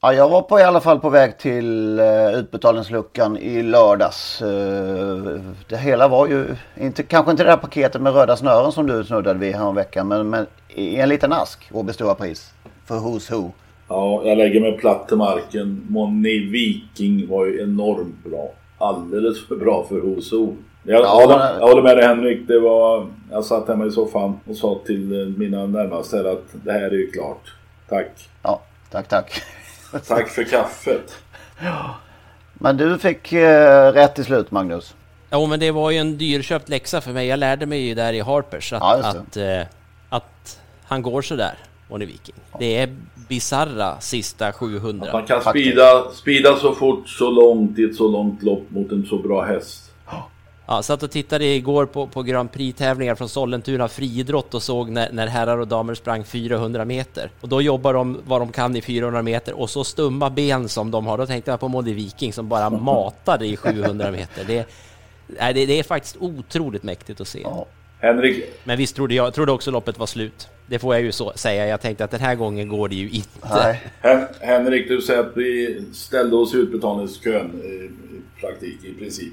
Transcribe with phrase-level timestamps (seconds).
[0.00, 4.42] Ja, jag var på, i alla fall på väg till uh, utbetalningsluckan i lördags.
[4.42, 6.46] Uh, det hela var ju,
[6.76, 10.30] inte, kanske inte det där paketet med röda snören som du snuddade vid häromveckan, men,
[10.30, 12.52] men i en liten ask, Åby Stora Pris,
[12.84, 13.50] för Who's Who.
[13.88, 15.86] Ja, jag lägger mig platt till marken.
[15.88, 18.50] Moni Viking var ju enormt bra.
[18.78, 20.56] Alldeles för bra för Hoso.
[20.82, 22.48] Jag, ja, håller, jag håller med dig Henrik.
[22.48, 26.72] Det var, jag satt hemma i soffan och sa till eh, mina närmaste att det
[26.72, 27.54] här är ju klart.
[27.88, 28.28] Tack.
[28.42, 29.42] Ja, tack tack.
[30.06, 31.16] Tack för kaffet.
[31.58, 31.96] Ja.
[32.54, 34.94] Men du fick eh, rätt till slut Magnus.
[35.32, 37.26] Jo men det var ju en dyrköpt läxa för mig.
[37.26, 39.60] Jag lärde mig ju där i Harpers att, ja, att, eh,
[40.08, 41.54] att han går sådär.
[41.88, 42.34] Moni Viking.
[42.58, 42.96] Det är
[43.28, 45.06] bizarra sista 700.
[45.06, 48.92] Att man kan spida, spida så fort, så långt i ett så långt lopp mot
[48.92, 49.85] en så bra häst.
[50.68, 55.12] Ja, satt och tittade igår på, på Grand Prix-tävlingar från Sollentuna friidrott och såg när,
[55.12, 57.30] när herrar och damer sprang 400 meter.
[57.40, 60.90] Och då jobbar de vad de kan i 400 meter och så stumma ben som
[60.90, 61.18] de har.
[61.18, 64.44] Då tänkte jag på Modi Viking som bara matade i 700 meter.
[64.46, 64.66] Det,
[65.38, 67.40] är, det, det är faktiskt otroligt mäktigt att se.
[67.44, 67.66] Ja.
[68.00, 68.44] Henrik.
[68.64, 70.48] Men visst trodde jag trodde också loppet var slut.
[70.66, 71.66] Det får jag ju så säga.
[71.66, 73.48] Jag tänkte att den här gången går det ju inte.
[73.50, 73.82] Nej.
[74.40, 77.90] Henrik, du säger att vi ställde oss i utbetalningskön i
[78.40, 79.32] praktik i princip.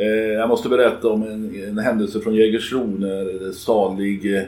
[0.00, 4.42] Eh, jag måste berätta om en, en händelse från Jägersro när salig eh,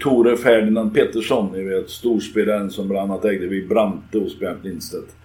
[0.00, 5.16] Tore Ferdinand Pettersson, ni vet storspelaren som bland annat ägde vid Brante hos Bernt Lindstedt.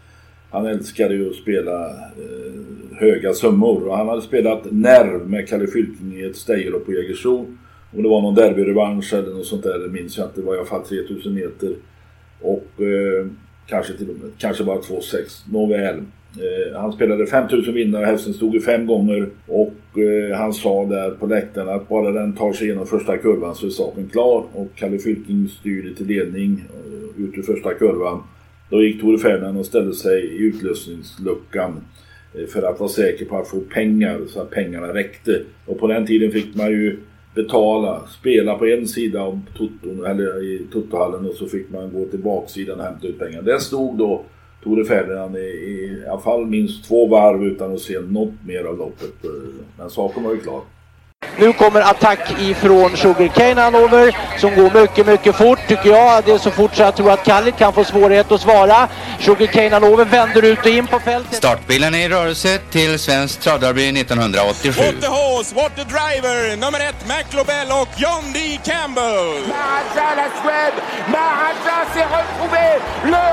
[0.51, 5.67] Han älskade ju att spela eh, höga summor och han hade spelat nerv med Kalle
[5.67, 7.37] Fylking i ett stejlopp på Jägersro.
[7.93, 10.41] Om det var någon derbyrevansch eller något sånt där, det minns jag inte.
[10.41, 11.75] Det var i alla fall 3000 meter.
[12.41, 13.27] Och eh,
[13.67, 15.51] kanske till och med, kanske bara 2,6.
[15.51, 16.03] Nåväl.
[16.37, 21.11] Eh, han spelade 5000 vinnare, hästen stod i fem gånger och eh, han sa där
[21.11, 24.45] på läktaren att bara den tar sig igenom första kurvan så är saken klar.
[24.53, 28.23] Och Kalle Fylking styrde till ledning eh, ut ur första kurvan.
[28.69, 31.81] Då gick Tore Ferdinand och ställde sig i utlösningsluckan
[32.53, 35.41] för att vara säker på att få pengar så att pengarna räckte.
[35.65, 36.97] Och på den tiden fick man ju
[37.35, 42.05] betala, spela på en sida av toton, eller i Totohallen och så fick man gå
[42.05, 43.41] till baksidan och hämta ut pengar.
[43.41, 44.23] Där stod då
[44.63, 48.63] Tore Ferdinand i, i, i alla fall minst två varv utan att se något mer
[48.63, 49.13] av loppet.
[49.77, 50.61] Men saken var ju klar.
[51.37, 56.23] Nu kommer attack ifrån Sugarcane Hanover som går mycket, mycket fort tycker jag.
[56.25, 58.87] Det är så fort så jag tror att Kallit kan få svårighet att svara.
[59.19, 61.35] Sugarcane Hanover vänder ut och in på fältet.
[61.35, 64.81] Startbilen är i rörelse till Svensk travderby 1987.
[64.81, 68.39] What the horse, what the driver, nummer ett McLobel och John D.
[68.63, 69.27] Campbell.
[69.49, 70.77] Maharaja la Suède,
[71.11, 72.67] Maharaja s'est retrouvé,
[73.11, 73.30] le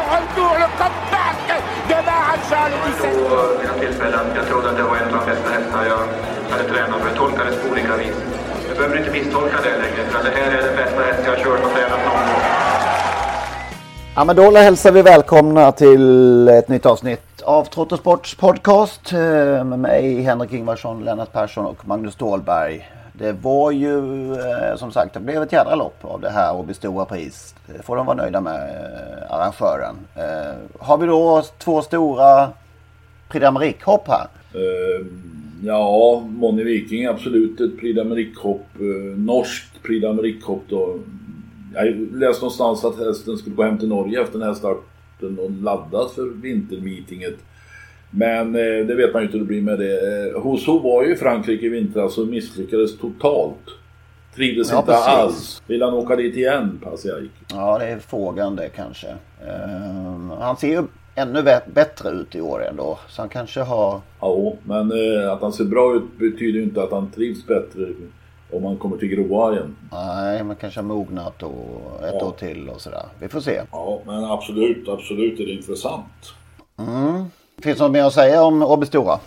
[3.58, 4.26] flera tillfällen.
[4.34, 6.02] Jag trodde att det var en av de bästa hästar jag
[6.52, 7.08] hade tränat för.
[7.08, 8.16] Jag tolkades på olika vis.
[8.68, 11.44] Du behöver inte misstolka det längre, för det här är den bästa häst jag har
[11.44, 12.42] kört och tränat någon gång.
[14.18, 19.18] Ja men då hälsar vi välkomna till ett nytt avsnitt av Trottosports podcast eh,
[19.64, 22.90] med mig Henrik Ingvarsson, Lennart Persson och Magnus Ståhlberg.
[23.12, 26.64] Det var ju eh, som sagt, det blev ett jädra lopp av det här och
[26.64, 27.54] bli stora pris.
[27.66, 29.96] Det får de vara nöjda med, eh, arrangören.
[30.78, 32.48] Har vi då två stora
[33.28, 34.26] Prix d'Amérique-hopp här?
[34.54, 35.28] Um
[35.62, 38.66] Ja, Moni Viking absolut ett Prix d'Amérique-hopp.
[38.80, 40.98] Eh, norskt Prix d'Amérique-hopp då.
[41.74, 45.50] Jag läste någonstans att hästen skulle gå hem till Norge efter den här starten och
[45.50, 47.36] laddas för vintermeetinget.
[48.10, 50.30] Men eh, det vet man ju inte hur det blir med det.
[50.34, 53.64] Eh, Hoso var ju i Frankrike i vintras och misslyckades totalt.
[54.34, 55.08] Trivdes ja, inte precis.
[55.08, 55.62] alls.
[55.66, 57.30] Vill han åka dit igen, Pasiaik?
[57.50, 59.06] Ja, det är frågan det kanske.
[59.08, 60.82] Uh, han ser ju
[61.18, 61.42] ännu
[61.74, 62.98] bättre ut i år ändå.
[63.08, 64.00] Så han kanske har...
[64.20, 67.86] Ja, men eh, att han ser bra ut betyder ju inte att han trivs bättre
[68.52, 69.76] om han kommer till Gråvargen.
[69.92, 72.26] Nej, man kanske har mognat och ett ja.
[72.26, 73.04] år till och sådär.
[73.20, 73.60] Vi får se.
[73.72, 76.34] Ja, men absolut, absolut är det intressant.
[76.78, 77.24] Mm.
[77.62, 79.18] Finns det något mer att säga om Åby Stora?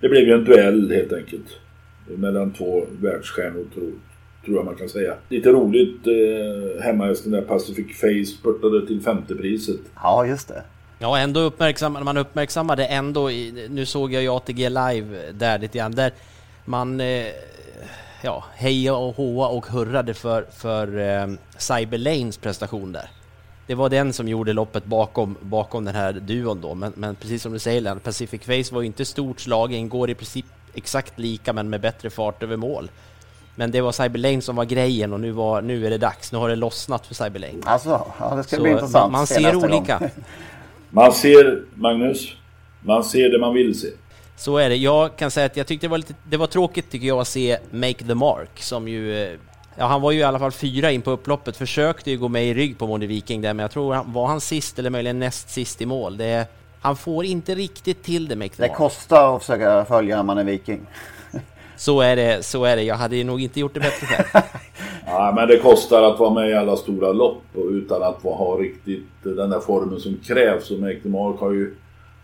[0.00, 1.46] Det blev ju en duell helt enkelt.
[2.06, 3.92] Mellan två världsstjärnor tror,
[4.44, 5.14] tror jag man kan säga.
[5.28, 9.80] Lite roligt eh, hemmahästen där Pacific Face spurtade till femtepriset.
[9.94, 10.62] Ja, just det.
[11.02, 15.78] Ja, ändå uppmärksammade man uppmärksammade ändå, i, nu såg jag ju ATG live där lite
[15.78, 16.12] grann, där
[16.64, 17.26] man eh,
[18.22, 21.26] ja, heja och hoa och hurrade för, för eh,
[21.58, 23.10] Cyber Lanes prestation där.
[23.66, 26.74] det var den som gjorde loppet bakom, bakom den här duon då.
[26.74, 30.14] Men, men precis som du säger, Pacific Face var ju inte stort slagen, går i
[30.14, 32.90] princip exakt lika men med bättre fart över mål.
[33.54, 36.32] Men det var Cyberlane som var grejen och nu, var, nu är det dags.
[36.32, 37.62] Nu har det lossnat för Cyberlane.
[37.64, 39.12] Alltså, ja, det ska Så bli intressant.
[39.12, 40.00] Man ser olika.
[40.94, 42.32] Man ser, Magnus,
[42.80, 43.88] man ser det man vill se.
[44.36, 44.76] Så är det.
[44.76, 47.28] Jag kan säga att jag tyckte det var lite, det var tråkigt tycker jag att
[47.28, 49.38] se Make the Mark som ju eh,
[49.78, 52.46] Ja, han var ju i alla fall fyra in på upploppet, försökte ju gå med
[52.46, 55.18] i rygg på Moni Viking där, men jag tror han var han sist eller möjligen
[55.18, 56.16] näst sist i mål.
[56.16, 56.46] Det,
[56.80, 58.76] han får inte riktigt till det, Make the Det mark.
[58.78, 60.80] kostar att försöka följa är Viking.
[61.82, 62.82] Så är det, så är det.
[62.82, 64.44] Jag hade nog inte gjort det bättre själv.
[65.06, 69.06] ja, men det kostar att vara med i alla stora lopp utan att ha riktigt
[69.22, 70.70] den där formen som krävs.
[70.70, 71.74] Och Make Mark har ju...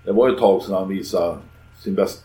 [0.05, 1.37] Det var ju ett tag sedan han visade,
[1.84, 2.25] sin bäst,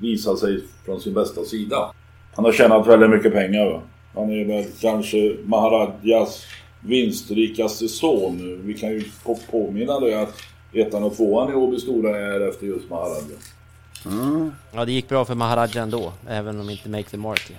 [0.00, 1.92] visade sig från sin bästa sida.
[2.34, 3.66] Han har tjänat väldigt mycket pengar.
[3.66, 3.80] Va?
[4.14, 6.44] Han är väl kanske Maharajas
[6.80, 8.60] vinstrikaste son.
[8.64, 9.04] Vi kan ju
[9.50, 10.34] påminna dig att
[10.72, 13.36] ettan och tvåan i Åby Stora är efter just Maharaja.
[14.06, 14.50] Mm.
[14.74, 17.52] Ja, det gick bra för Maharaja ändå, även om inte Make the Mark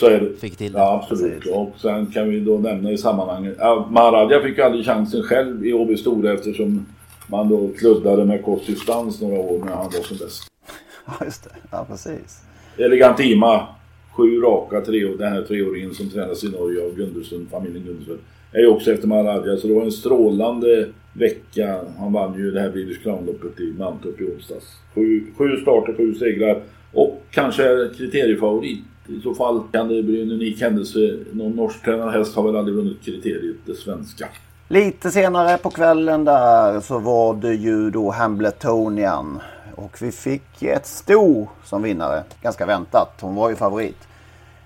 [0.00, 0.40] så är det.
[0.40, 0.78] fick till det.
[0.78, 1.46] Ja, absolut.
[1.46, 3.56] Och sen kan vi då nämna i sammanhanget...
[3.58, 6.86] Ja, Maharaja fick ju aldrig chansen själv i Åby Stora eftersom
[7.26, 10.42] man då kluddade med kort distans några år när han var som bäst.
[11.06, 11.50] Ja, just det.
[11.70, 12.42] Ja, precis.
[12.78, 13.66] Elegantima
[14.12, 18.18] sju raka tre, den här treåringen som tränas i Norge av Gundersen, familjen Gundersen.
[18.52, 21.80] Är ju också efter Maradja så det var en strålande vecka.
[21.98, 24.64] Han vann ju det här British Crown-loppet i Mantorp i onsdags.
[24.94, 26.62] Sju, sju starter, sju segrar
[26.92, 28.84] och kanske är kriteriefavorit.
[29.06, 30.98] I så fall kan det bli en unik händelse.
[31.32, 34.28] Någon norsktränad häst har väl aldrig vunnit kriteriet, det svenska.
[34.68, 39.40] Lite senare på kvällen där så var det ju då Hambletonian.
[39.74, 42.22] Och vi fick ett sto som vinnare.
[42.42, 43.18] Ganska väntat.
[43.20, 44.08] Hon var ju favorit.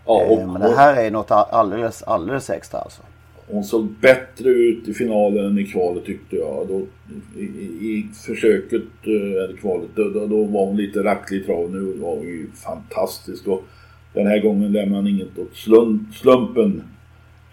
[0.07, 3.03] Ja, och, eh, Men det här är något alldeles, alldeles extra alltså.
[3.47, 6.69] Hon såg bättre ut i finalen än i kvalet tyckte jag.
[6.69, 6.83] Då,
[7.39, 11.71] i, i, försöket, eh, eller kvalet, då, då, var hon lite racklig i trav.
[11.71, 13.47] Nu var hon ju fantastisk.
[13.47, 13.65] Och
[14.13, 16.83] den här gången lämnar han inget åt slump, slumpen.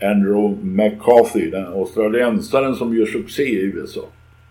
[0.02, 4.02] Andrew McCarthy, den australiensaren som gör succé i USA.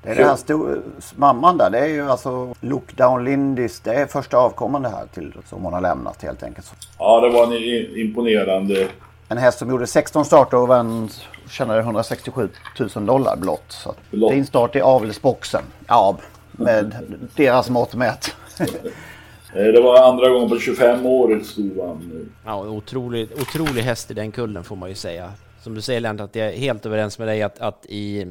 [0.02, 0.82] Det är den här stor,
[1.16, 3.80] mamman där, det är ju alltså Lookdown Lindis.
[3.80, 6.72] Det är första avkomman det här till som hon har lämnat helt enkelt.
[6.98, 8.88] Ja, det var en imponerande.
[9.28, 11.08] En häst som gjorde 16 starter och vann,
[11.50, 12.48] tjänade 167
[12.94, 13.64] 000 dollar blott.
[13.68, 14.32] Så blott.
[14.32, 15.62] Fin start i avelsboxen.
[15.86, 16.18] Ja,
[16.52, 16.94] med
[17.36, 18.34] deras mått mätt.
[19.54, 22.30] Eh, det var andra gången på 25 år stod han.
[22.44, 25.32] Ja, otrolig, otrolig häst i den kullen får man ju säga.
[25.62, 28.26] Som du säger Lennart, att jag är helt överens med dig att, att i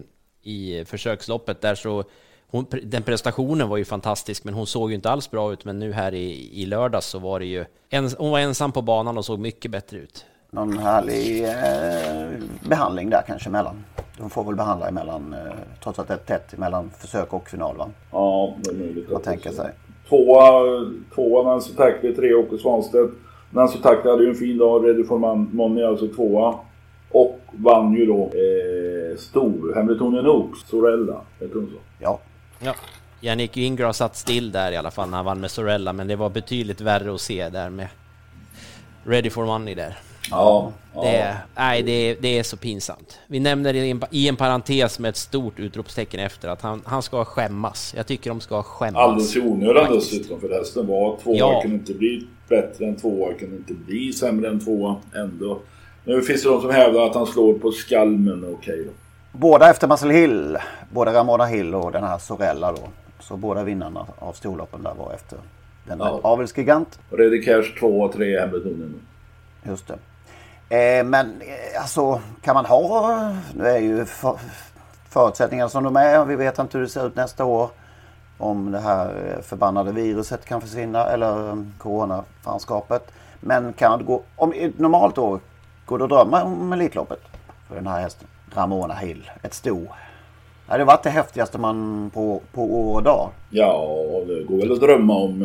[0.48, 2.04] i försöksloppet där så
[2.48, 5.66] hon, den prestationen var ju fantastisk, men hon såg ju inte alls bra ut.
[5.66, 7.66] Men nu här i, i lördags så var det ju...
[7.90, 10.26] En, hon var ensam på banan och såg mycket bättre ut.
[10.57, 12.39] Någon härlig eh,
[12.69, 13.83] behandling där kanske emellan.
[14.18, 17.77] De får väl behandla emellan, eh, trots att det är tätt mellan försök och final
[17.77, 17.89] va?
[18.12, 19.12] Ja, det är möjligt.
[19.12, 19.71] Man tänker sig.
[20.09, 20.62] Tvåa,
[21.15, 23.13] tvåa Nancy Tackle, tre Åke Svanstedt.
[23.50, 25.18] Nancy Tackle hade ju en fin dag, Ready for
[25.56, 26.56] Money alltså tvåa.
[27.12, 31.21] Och vann ju då eh, stor Hamiltonian Oaks, Sorella.
[31.39, 31.80] Heter hon så?
[32.00, 32.19] Ja.
[32.59, 32.75] ja.
[33.21, 36.15] Jannik Ingra satt still där i alla fall när han vann med Sorella, men det
[36.15, 37.88] var betydligt värre att se där med
[39.04, 39.98] Ready for Money där.
[40.32, 40.72] Ja.
[40.94, 43.20] Det, nej, det, det är så pinsamt.
[43.28, 46.82] Vi nämner det i en, i en parentes med ett stort utropstecken efter att han,
[46.86, 47.94] han ska skämmas.
[47.98, 49.02] Jag tycker de ska skämmas.
[49.02, 51.62] Alldeles i onödan dessutom, för hästen var tvåa, ja.
[51.62, 55.60] kunde inte bli bättre än tvåa, kunde inte bli sämre än tvåa ändå.
[56.04, 58.44] Nu finns det de som hävdar att han slår på skalmen.
[58.44, 58.92] Okej okay då.
[59.31, 60.57] Båda efter Muscle Hill.
[60.92, 62.90] Både Ramona Hill och den här Sorella då.
[63.19, 65.40] Så båda vinnarna av storloppen där var efter
[65.88, 66.19] den ja.
[66.24, 67.00] avelsgigant.
[67.10, 69.02] Reddy Cash 2 och 3 Hembetonen.
[69.64, 69.98] Just det.
[70.69, 73.33] Eh, men eh, alltså kan man ha...
[73.56, 74.40] Nu är ju för,
[75.09, 76.26] förutsättningarna som de är.
[76.26, 77.69] Vi vet inte hur det ser ut nästa år.
[78.38, 83.12] Om det här eh, förbannade viruset kan försvinna eller eh, coronafanskapet.
[83.40, 84.24] Men kan det gå...
[84.36, 85.40] Om, normalt år
[85.86, 87.19] Går det att drömma om Elitloppet
[87.68, 88.28] för den här hästen?
[88.54, 89.80] Ramona Hill, ett sto.
[90.66, 93.30] Det hade varit det häftigaste man på, på år och dag.
[93.50, 93.88] Ja,
[94.28, 95.42] det går väl att drömma om.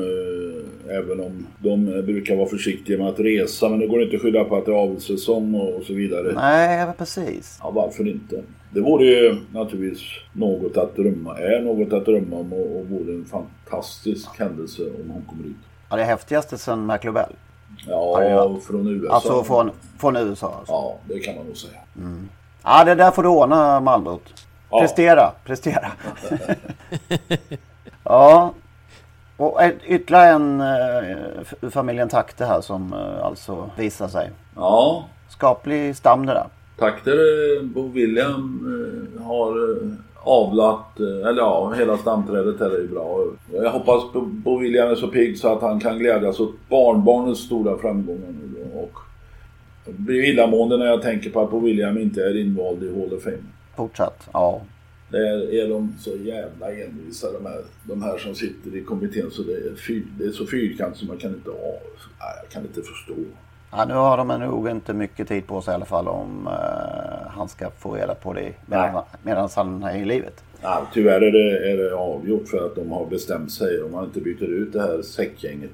[0.89, 3.69] Eh, även om de brukar vara försiktiga med att resa.
[3.69, 6.33] Men det går inte att skylla på att det är avelssäsong och, så vidare.
[6.35, 7.59] Nej, precis.
[7.63, 8.43] Ja, varför inte?
[8.71, 10.03] Det vore ju naturligtvis
[10.33, 15.11] något att drömma, är något att drömma om och, och vore en fantastisk händelse om
[15.11, 15.57] hon kommer ut.
[15.91, 17.33] Ja, det häftigaste sen McLobell.
[17.87, 19.15] Ja, från USA.
[19.15, 20.55] Alltså från, från USA?
[20.59, 20.73] Alltså.
[20.73, 21.81] Ja, det kan man nog säga.
[21.97, 22.29] Mm.
[22.65, 24.23] Ja, det där får du ordna Malmrot.
[24.71, 24.81] Ja.
[24.81, 25.93] Prestera, prestera.
[28.05, 28.55] ja.
[29.43, 34.31] Och ytterligare en uh, familjen Takte här som uh, alltså visar sig.
[34.57, 35.05] Ja.
[35.29, 36.47] Skaplig stam det där.
[36.79, 39.89] takter eh, Bo William eh, har eh,
[40.25, 43.25] avlat, eller ja, hela stamträdet här är ju bra.
[43.53, 47.79] Jag hoppas Bo William är så pigg så att han kan glädjas åt barnbarnens stora
[47.79, 48.99] framgångar nu och
[49.87, 53.23] blir illamående när jag tänker på att Bo William inte är invald i Hall of
[53.23, 53.37] Fame.
[53.77, 54.61] Fortsatt, ja.
[55.13, 59.43] Där är de så jävla envisa de här, de här som sitter i kommittén så
[59.43, 61.79] det är, fyr, det är så fyrkant som man kan inte, ha,
[62.43, 63.15] jag kan inte förstå.
[63.71, 67.29] Ja, nu har de nog inte mycket tid på sig i alla fall om uh,
[67.29, 70.45] han ska få reda på det medan, medan han är i livet.
[70.63, 74.05] Ja, tyvärr är det, är det avgjort för att de har bestämt sig om man
[74.05, 75.71] inte byter ut det här säckgänget.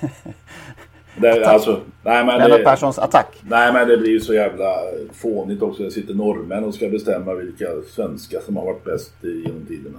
[1.20, 3.36] Det, alltså, nej, men Lennart Perssons attack.
[3.42, 4.74] Nej men det blir ju så jävla
[5.12, 5.82] fånigt också.
[5.82, 9.98] Det sitter norrmän och ska bestämma vilka svenskar som har varit bäst genom tiderna.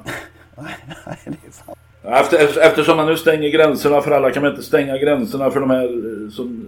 [0.58, 0.76] nej,
[1.26, 1.80] det är sant.
[2.04, 5.70] Efter, eftersom man nu stänger gränserna för alla kan man inte stänga gränserna för de
[5.70, 6.66] här eh, som,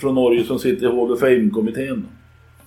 [0.00, 2.06] från Norge som sitter i Hall of Fame-kommittén.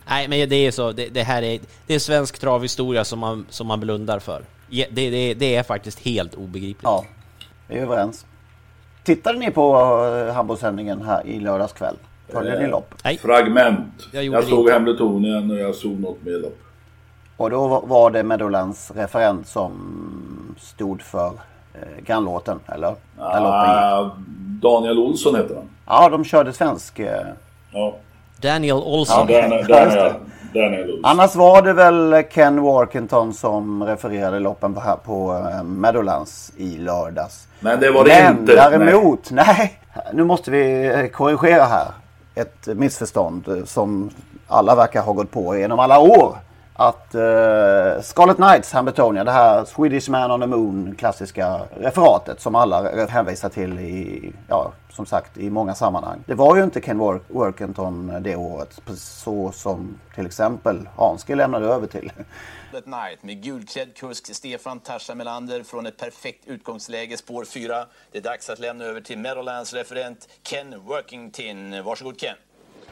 [0.09, 0.91] Nej, men det är så.
[0.91, 4.41] Det, det, här är, det är svensk travhistoria som man, som man blundar för.
[4.69, 6.83] Det, det, det är faktiskt helt obegripligt.
[6.83, 7.05] Ja,
[7.67, 8.25] vi är överens.
[9.05, 11.95] Tittade ni på uh, handbollssändningen här i lördags kväll?
[12.29, 12.93] Följde ni lopp?
[13.03, 13.17] Nej.
[13.17, 14.07] Fragment.
[14.11, 16.59] Jag, jag såg Hambletonien och jag såg något mer lopp.
[17.37, 19.71] Och då var det Meadowlands referent som
[20.59, 21.27] stod för
[21.73, 22.95] eh, grannlåten, eller?
[23.17, 24.09] Ah,
[24.61, 25.69] Daniel Olsson heter han.
[25.85, 26.99] Ja, de körde svensk.
[26.99, 27.21] Eh...
[27.71, 27.95] Ja.
[28.41, 29.27] Daniel Olsson.
[29.29, 30.13] Ja, Daniel, Daniel,
[30.55, 31.05] Daniel Olsson.
[31.05, 37.47] Annars var det väl Ken Workington som refererade loppen på, på eh, Meadowlands i lördags.
[37.59, 38.55] Men det var det Men inte.
[38.55, 39.79] däremot, nej.
[39.95, 40.05] nej.
[40.13, 41.87] Nu måste vi eh, korrigera här.
[42.35, 44.09] Ett missförstånd eh, som
[44.47, 46.35] alla verkar ha gått på genom alla år
[46.77, 52.41] att eh, uh, Scarlet Knights Hamiltonia, det här Swedish Man on the Moon klassiska referatet
[52.41, 56.23] som alla hänvisar till i, ja, som sagt i många sammanhang.
[56.25, 61.65] Det var ju inte Ken Work Workington det året, så som till exempel Hanske lämnade
[61.65, 62.11] över till.
[62.85, 67.85] Night med gulklädd kusk Stefan Tarsa Melander från ett perfekt utgångsläge, spår 4.
[68.11, 71.83] Det är dags att lämna över till Meadowlands referent Ken Workington.
[71.83, 72.35] Varsågod Ken.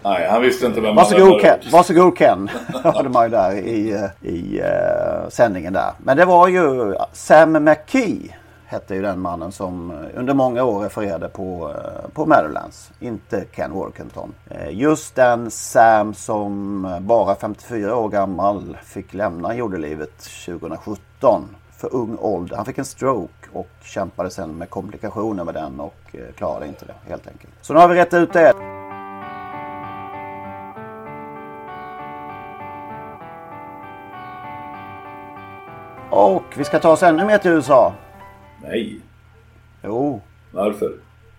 [0.04, 1.60] Nej, han visste inte vem Varsågod Ken.
[1.72, 2.50] Varsågod Ken.
[2.84, 5.92] hörde man ju där i, i uh, sändningen där.
[5.98, 11.30] Men det var ju Sam McKee hette ju den mannen som under många år refererade
[11.30, 11.76] på,
[12.14, 12.92] på Meadowlands.
[13.00, 14.34] Inte Ken Workington.
[14.70, 22.56] Just den Sam som bara 54 år gammal fick lämna jordelivet 2017 för ung ålder.
[22.56, 27.10] Han fick en stroke och kämpade sen med komplikationer med den och klarade inte det
[27.10, 27.54] helt enkelt.
[27.62, 28.83] Så nu har vi rätt ut det.
[36.16, 37.94] Och vi ska ta oss ännu mer till USA.
[38.64, 39.00] Nej.
[39.84, 40.22] Jo.
[40.52, 40.92] Varför?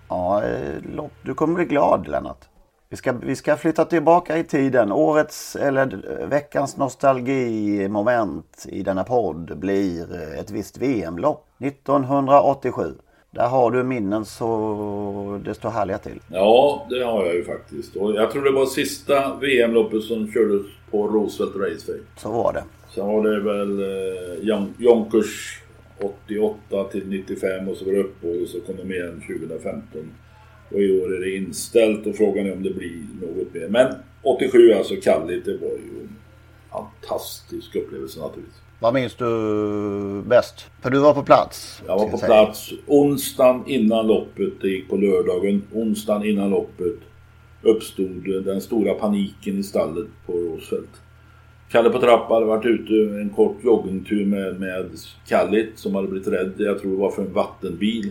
[0.08, 2.44] Ja, eh, du kommer bli glad Lennart.
[2.88, 4.92] Vi ska, vi ska flytta tillbaka i tiden.
[4.92, 11.46] Årets eller eh, veckans nostalgimoment i denna podd blir eh, ett visst VM-lopp.
[11.58, 12.94] 1987.
[13.30, 16.20] Där har du minnen så det står härliga till.
[16.28, 17.96] Ja, det har jag ju faktiskt.
[17.96, 22.00] Och jag tror det var sista VM-loppet som kördes på Roosevelt Raceway.
[22.16, 22.64] Så var det.
[22.94, 25.60] Sen var det väl eh, Jonkers
[25.98, 29.82] 88 till 95 och så var det uppehåll och så kom de igen 2015.
[30.70, 33.68] Och i år är det inställt och frågan är om det blir något mer.
[33.68, 36.16] Men 87 alltså Kallit, det var ju en
[36.70, 38.60] fantastisk upplevelse naturligtvis.
[38.80, 40.66] Vad minns du bäst?
[40.82, 41.82] För du var på plats.
[41.86, 44.52] Jag var på plats onsdagen innan loppet.
[44.60, 45.62] Det gick på lördagen.
[45.72, 46.98] Onsdagen innan loppet
[47.62, 51.03] uppstod den stora paniken i stallet på Roosevelt.
[51.70, 54.90] Kalle på Trappan hade varit ute en kort joggingtur med, med
[55.28, 58.10] Kallit som hade blivit rädd, jag tror det var för en vattenbil.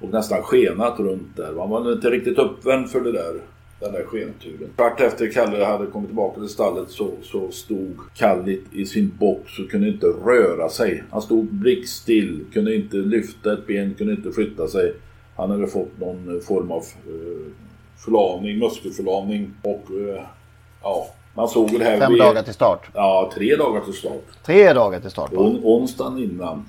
[0.00, 1.54] Och nästan skenat runt där.
[1.58, 3.34] Han var inte riktigt uppvänd för det där,
[3.80, 4.70] den där skenturen.
[4.76, 9.58] Kvart efter Kalle hade kommit tillbaka till stallet så, så stod Kallit i sin box
[9.58, 11.02] och kunde inte röra sig.
[11.10, 14.94] Han stod blickstill, kunde inte lyfta ett ben, kunde inte flytta sig.
[15.36, 17.52] Han hade fått någon form av eh,
[18.04, 20.22] förlamning, muskelförlamning och eh,
[20.82, 22.86] ja, man såg det här Fem vid, dagar till start?
[22.94, 24.24] Ja, tre dagar till start.
[24.46, 25.32] Tre dagar till start?
[25.32, 26.64] On, onsdagen innan.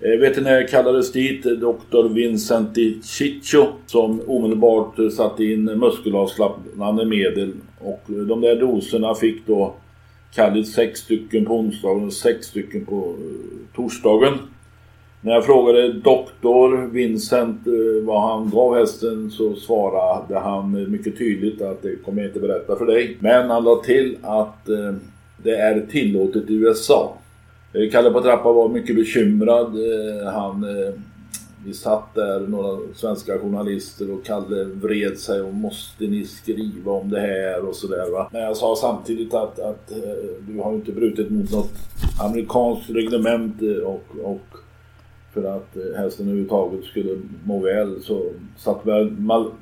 [0.00, 2.08] Eh, veterinär kallades dit Dr.
[2.08, 7.52] Vincent Di Ciccio som omedelbart satte in muskelavslappnande medel.
[7.78, 9.74] Och de där doserna fick då
[10.34, 14.38] Kallit sex stycken på onsdagen och sex stycken på uh, torsdagen.
[15.22, 21.62] När jag frågade doktor Vincent eh, vad han gav hästen så svarade han mycket tydligt
[21.62, 23.16] att det kommer jag inte berätta för dig.
[23.20, 24.94] Men han la till att eh,
[25.42, 27.16] det är tillåtet i USA.
[27.72, 29.74] Eh, Kalle på trappa var mycket bekymrad.
[30.34, 30.66] Han
[31.66, 37.10] vi satt där, några svenska journalister och Kalle vred sig och måste ni skriva om
[37.10, 38.26] det här och sådär.
[38.32, 39.92] Men jag sa samtidigt att, att
[40.48, 41.72] du har inte brutit mot något
[42.20, 44.60] amerikanskt reglement och, och
[45.34, 48.22] för att eh, hästen överhuvudtaget skulle må väl så
[48.56, 49.10] satte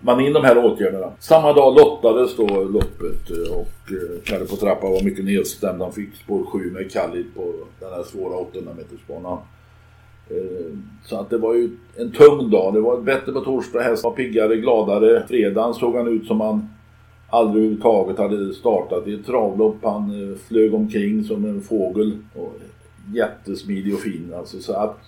[0.01, 1.13] man in de här åtgärderna.
[1.19, 5.83] Samma dag lottades då loppet eh, och eh, Kalle på Trappan var mycket nedstämd.
[5.83, 9.39] Han fick spår 7 med Kallit på den här svåra 800 metersbanan.
[11.05, 12.75] Så att det var ju en tung dag.
[12.75, 13.83] Det var bättre på torsdag.
[13.83, 15.23] Hästen var piggare, gladare.
[15.29, 16.69] Fredagen såg han ut som han
[17.31, 19.77] aldrig överhuvudtaget hade startat i ett travlopp.
[19.83, 22.19] Han flög omkring som en fågel.
[22.35, 22.55] Och
[23.15, 24.61] jättesmidig och fin alltså.
[24.61, 24.99] Så att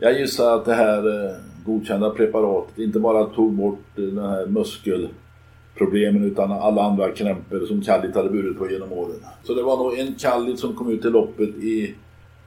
[0.00, 4.46] jag gissar att det här eh, godkända preparatet inte bara tog bort eh, den här
[4.46, 9.20] muskelproblemen utan alla andra krämpor som Kallit hade burit på genom åren.
[9.44, 11.94] Så det var nog en Kallit som kom ut i loppet i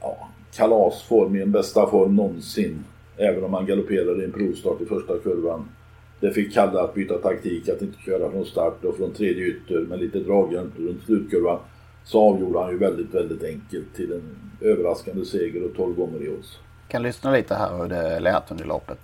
[0.01, 2.83] ja, kalasform, i en bästa form någonsin.
[3.17, 5.65] Även om han galopperade i en provstart i första kurvan.
[6.19, 9.79] Det fick Kalle att byta taktik, att inte köra från start och från tredje ytter
[9.79, 11.59] med lite dragen runt slutkurvan.
[12.03, 14.21] Så avgjorde han ju väldigt, väldigt enkelt till en
[14.61, 16.59] överraskande seger och 12 gånger i oss.
[16.93, 18.97] Kan lyssna lite här hur det lät under loppet.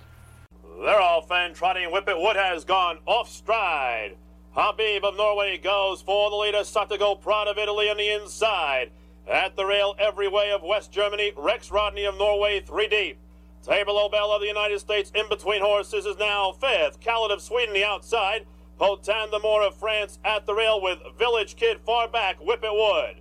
[0.81, 1.91] They're all fan trotting.
[1.91, 4.11] Whippet Wood has gone off stride.
[4.51, 6.63] Habib of Norway goes for the leader.
[6.63, 8.91] Satago Prod of Italy on the inside.
[9.27, 11.33] At the rail, every way of West Germany.
[11.35, 13.17] Rex Rodney of Norway, three deep.
[13.63, 16.99] Table Obel of the United States in between horses is now fifth.
[17.05, 18.45] Khaled of Sweden the outside.
[18.79, 22.37] Potan the Moor of France at the rail with Village Kid far back.
[22.39, 23.15] Whippet Wood.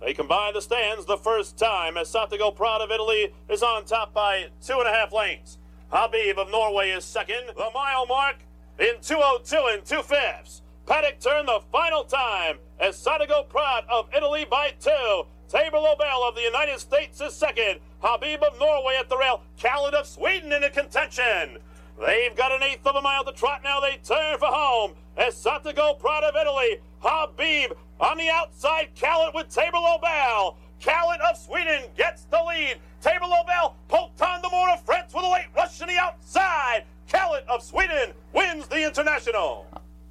[0.00, 4.12] They combine the stands the first time as Satago Proud of Italy is on top
[4.12, 5.58] by two and a half lengths.
[5.90, 7.48] Habib of Norway is second.
[7.56, 8.36] The mile mark
[8.78, 10.62] in 202 and two fifths.
[10.86, 15.24] Paddock turn the final time as Satago Proud of Italy by two.
[15.48, 17.80] Tabor Lobel of the United States is second.
[18.00, 19.42] Habib of Norway at the rail.
[19.62, 21.58] Khaled of Sweden in contention.
[22.04, 23.80] They've got an eighth of a mile to trot now.
[23.80, 26.80] They turn for home as Satago Proud of Italy.
[26.98, 28.88] Habib on the outside.
[29.00, 30.56] Khaled with Tabor Lobel.
[30.80, 32.76] Khaled of Sweden gets the lead.
[33.00, 36.84] Tabor Lobel, Polton the Moor of France with a late rush to the outside.
[37.12, 39.64] Khaled of Sweden wins the International.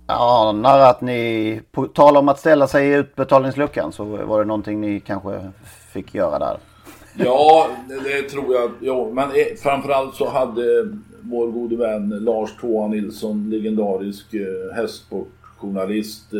[0.08, 4.46] Jag anar att ni, på tal om att ställa sig i utbetalningsluckan så var det
[4.46, 5.52] någonting ni kanske
[5.94, 6.58] fick göra där.
[7.18, 8.72] Ja, det, det tror jag.
[8.82, 10.64] Ja, men eh, framförallt så hade
[11.22, 16.40] vår gode vän Lars Tåa Nilsson, legendarisk eh, hästsportjournalist eh,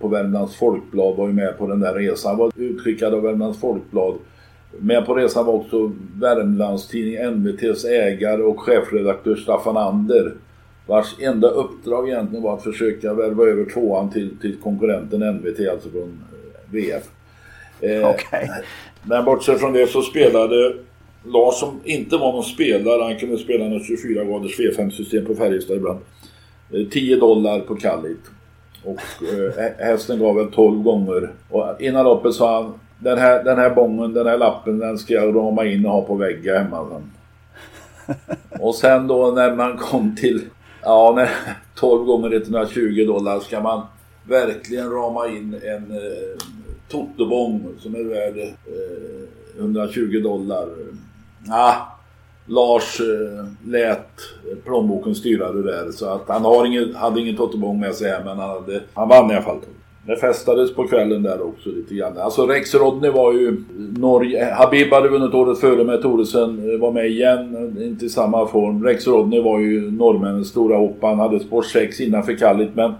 [0.00, 2.30] på Värmlands Folkblad var ju med på den där resan.
[2.30, 4.14] Han var utskickad av Värmlands Folkblad.
[4.78, 10.34] Med på resan var också Värmlands tidning NVTs ägare och chefredaktör Staffan Ander.
[10.86, 15.90] Vars enda uppdrag egentligen var att försöka värva över tvåan till, till konkurrenten NVT, alltså
[15.90, 17.04] från eh, VF.
[17.80, 18.48] Eh, okay.
[19.02, 20.74] Men bortsett från det så spelade
[21.24, 25.76] Lars som inte var någon spelare, han kunde spela något 24 graders V5-system på Färjestad
[25.76, 25.98] ibland.
[26.90, 28.20] 10 eh, dollar på Kallit.
[28.84, 31.30] Och eh, hästen gav väl 12 gånger.
[31.50, 35.14] Och innan loppet sa han den här, den här bången, den här lappen, den ska
[35.14, 37.02] jag rama in och ha på väggen hemma.
[38.60, 40.44] Och sen då när man kom till,
[40.82, 41.30] ja, när
[41.74, 43.82] 12 gånger 120 dollar ska man
[44.28, 46.38] verkligen rama in en eh,
[46.88, 50.68] totobong som är värd eh, 120 dollar.
[51.50, 51.74] Ah,
[52.48, 54.08] Lars eh, lät
[54.64, 58.38] plånboken styra det där så att han har ingen, hade ingen Tottebong med sig men
[58.38, 59.58] han, hade, han vann i alla fall.
[60.08, 62.18] Det festades på kvällen där också lite grann.
[62.18, 63.56] Alltså Rex Rodney var ju
[63.96, 64.48] Norge.
[64.48, 66.72] Eh, Habib hade vunnit året före med Thoresen.
[66.72, 67.74] Eh, var med igen.
[67.78, 68.84] Eh, inte i samma form.
[68.84, 70.98] Rex Rodney var ju norrmännens stora hopp.
[71.02, 72.92] Han hade spår 6 innanför Kallit men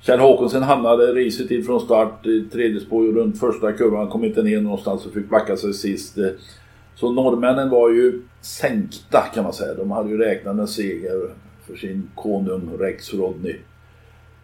[0.00, 4.08] Kjell Håkonsen hamnade risigt in från start i tredje spår runt första kurvan.
[4.08, 6.18] Kom inte ner någonstans och fick backa sig sist.
[6.94, 9.74] Så norrmännen var ju sänkta kan man säga.
[9.74, 11.30] De hade ju räknat med seger
[11.66, 13.56] för sin konung Rex Rodney.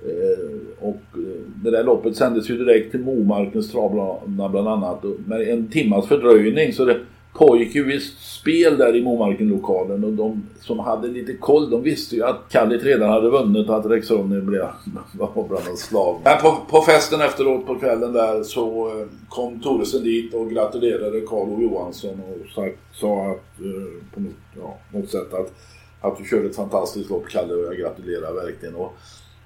[0.02, 5.48] Eh, och eh, det där loppet sändes ju direkt till Momarkens travbana bland annat med
[5.48, 6.72] en timmas fördröjning.
[6.72, 7.00] Så det
[7.38, 12.16] pågick ju visst spel där i Momarken-lokalen och de som hade lite koll de visste
[12.16, 14.66] ju att Kallit redan hade vunnit och att Rex blev
[15.48, 16.20] bland slag.
[16.24, 21.20] Men på, på, festen efteråt på kvällen där så eh, kom Thoresen dit och gratulerade
[21.20, 25.52] Karl och Johansson och sa, sa att, eh, på något, ja, något sätt att,
[26.00, 28.74] att du körde ett fantastiskt lopp Kalle och jag gratulerar verkligen.
[28.74, 28.96] Och,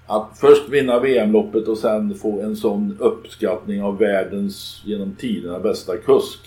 [0.07, 5.97] att först vinna VM-loppet och sen få en sån uppskattning av världens genom tiderna bästa
[5.97, 6.41] kusk.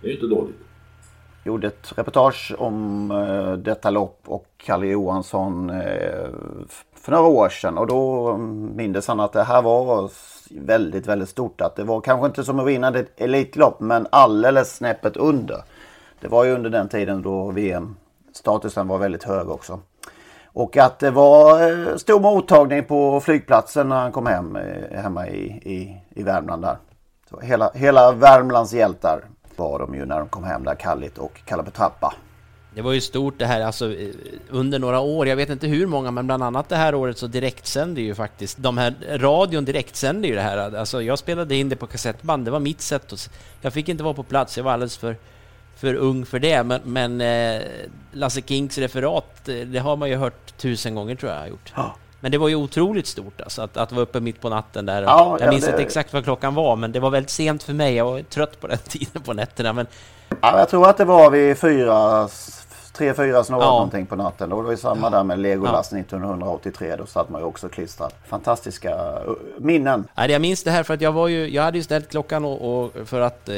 [0.00, 0.67] Det är ju inte dåligt.
[1.48, 6.28] Gjorde ett reportage om eh, detta lopp och Kalle Johansson eh,
[6.94, 10.10] för några år sedan och då mm, mindes han att det här var
[10.50, 11.60] väldigt, väldigt stort.
[11.60, 15.62] Att det var kanske inte som att vinna ett elitlopp men alldeles snäppet under.
[16.20, 17.96] Det var ju under den tiden då VM
[18.32, 19.80] statusen var väldigt hög också.
[20.44, 25.28] Och att det var eh, stor mottagning på flygplatsen när han kom hem eh, hemma
[25.28, 26.76] i, i, i Värmland där.
[27.30, 29.24] Så hela, hela Värmlands hjältar
[29.58, 31.40] var de ju när de kom hem där, Kallit och
[31.74, 32.14] trappa.
[32.74, 34.08] Det var ju stort det här, alltså eh,
[34.50, 37.26] under några år, jag vet inte hur många, men bland annat det här året så
[37.26, 40.76] direktsände ju faktiskt, de här radion direktsände ju det här.
[40.76, 44.02] Alltså jag spelade in det på kassettband, det var mitt sätt att, jag fick inte
[44.02, 45.16] vara på plats, jag var alldeles för
[45.78, 47.62] för ung för det, men, men eh,
[48.12, 51.48] Lasse Kinks referat, eh, det har man ju hört tusen gånger tror jag.
[51.48, 51.72] gjort.
[51.76, 51.94] Ja.
[52.20, 55.02] Men det var ju otroligt stort alltså, att, att vara uppe mitt på natten där.
[55.02, 55.70] Ja, jag minns det...
[55.70, 57.94] inte exakt vad klockan var, men det var väldigt sent för mig.
[57.94, 59.72] Jag var trött på den tiden på nätterna.
[59.72, 59.86] Men...
[60.40, 62.28] Ja, jag tror att det var vid fyra,
[62.92, 63.70] tre, fyra snår ja.
[63.70, 64.52] någonting på natten.
[64.52, 65.10] Och det var ju samma ja.
[65.10, 65.98] där med Legolas ja.
[65.98, 66.96] 1983.
[66.96, 68.12] Då satt man ju också klistrad.
[68.28, 70.08] Fantastiska uh, minnen.
[70.14, 72.44] Nej, jag minns det här för att jag var ju, jag hade ju ställt klockan
[72.44, 73.54] och, och för att eh,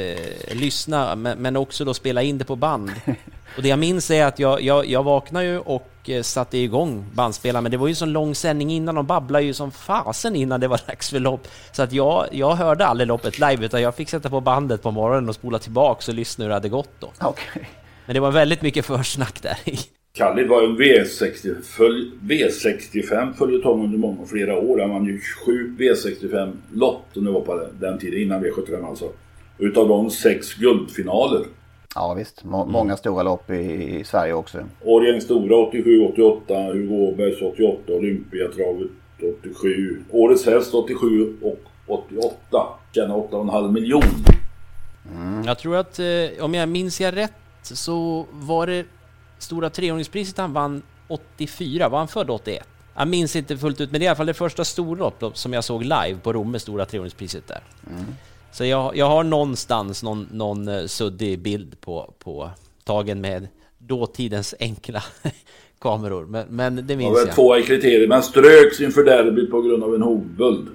[0.52, 2.90] lyssna, men, men, också då spela in det på band.
[3.56, 7.04] och det jag minns är att jag, jag, jag vaknade ju och eh, satte igång
[7.14, 10.60] bandspelaren, men det var ju så lång sändning innan, de babblade ju som fasen innan
[10.60, 11.48] det var dags för lopp.
[11.72, 14.90] Så att jag, jag hörde aldrig loppet live, utan jag fick sätta på bandet på
[14.90, 17.06] morgonen och spola tillbaka och lyssna hur det hade gått då.
[17.28, 17.62] Okay.
[18.06, 19.78] Men det var väldigt mycket försnack där i.
[20.18, 24.78] Khalid var en V60, följ, V65 följetong under många, flera år.
[24.78, 29.12] Han vann ju sju V65-lopp det var på den tiden, innan V75 alltså.
[29.58, 31.44] Utav de sex guldfinaler.
[31.94, 32.72] Ja visst, Må mm.
[32.72, 33.54] många stora lopp i,
[33.98, 34.58] i Sverige också.
[34.84, 38.90] Årjäng Stora 87, 88, Hugo Åbergs 88, Olympiatravet
[39.40, 42.68] 87, Årets häst 87 och 88.
[42.94, 44.40] Tjänar 8,5 miljoner.
[45.12, 45.44] Mm.
[45.44, 48.86] Jag tror att, eh, om jag minns jag rätt, så var det
[49.38, 52.68] Stora treåringspriset han vann 84, var han född 81?
[52.94, 55.52] Jag minns inte fullt ut, men det är i alla fall det första storlopp som
[55.52, 57.62] jag såg live på Romme, Stora treåringspriset där.
[57.90, 58.04] Mm.
[58.52, 62.50] Så jag, jag har någonstans någon, någon uh, suddig bild på, på
[62.84, 65.02] tagen med dåtidens enkla
[65.80, 67.28] kameror, men, men det minns jag.
[67.28, 67.34] jag.
[67.34, 70.68] Tvåa i kriterier, men ströks inför derbyt på grund av en hovböld.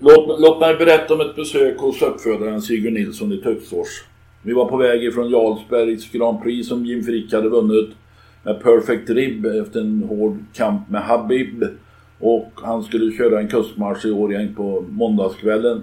[0.00, 4.04] Låt, låt mig berätta om ett besök hos uppfödaren Sigurd Nilsson i Töcksfors.
[4.42, 7.90] Vi var på väg ifrån Jarlsbergs Grand Prix som Jim Frick hade vunnit
[8.42, 11.64] med Perfect Rib efter en hård kamp med Habib.
[12.20, 15.82] Och han skulle köra en kustmarsch i Årjäng på måndagskvällen.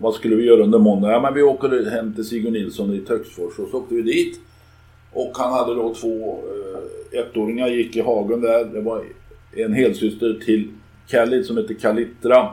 [0.00, 1.10] Vad skulle vi göra under måndag?
[1.10, 4.40] Ja men vi åker hem till Sigurd Nilsson i Töcksfors och så åkte vi dit.
[5.12, 6.38] Och han hade då två
[7.12, 8.64] eh, ettåringar gick i hagen där.
[8.64, 9.04] Det var
[9.56, 10.68] en helsyster till
[11.08, 12.48] Khalid som heter Kalitra.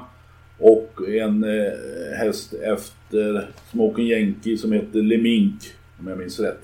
[0.59, 5.55] Och en eh, häst efter Smoking Yankee som heter Lemink,
[5.99, 6.61] om jag minns rätt.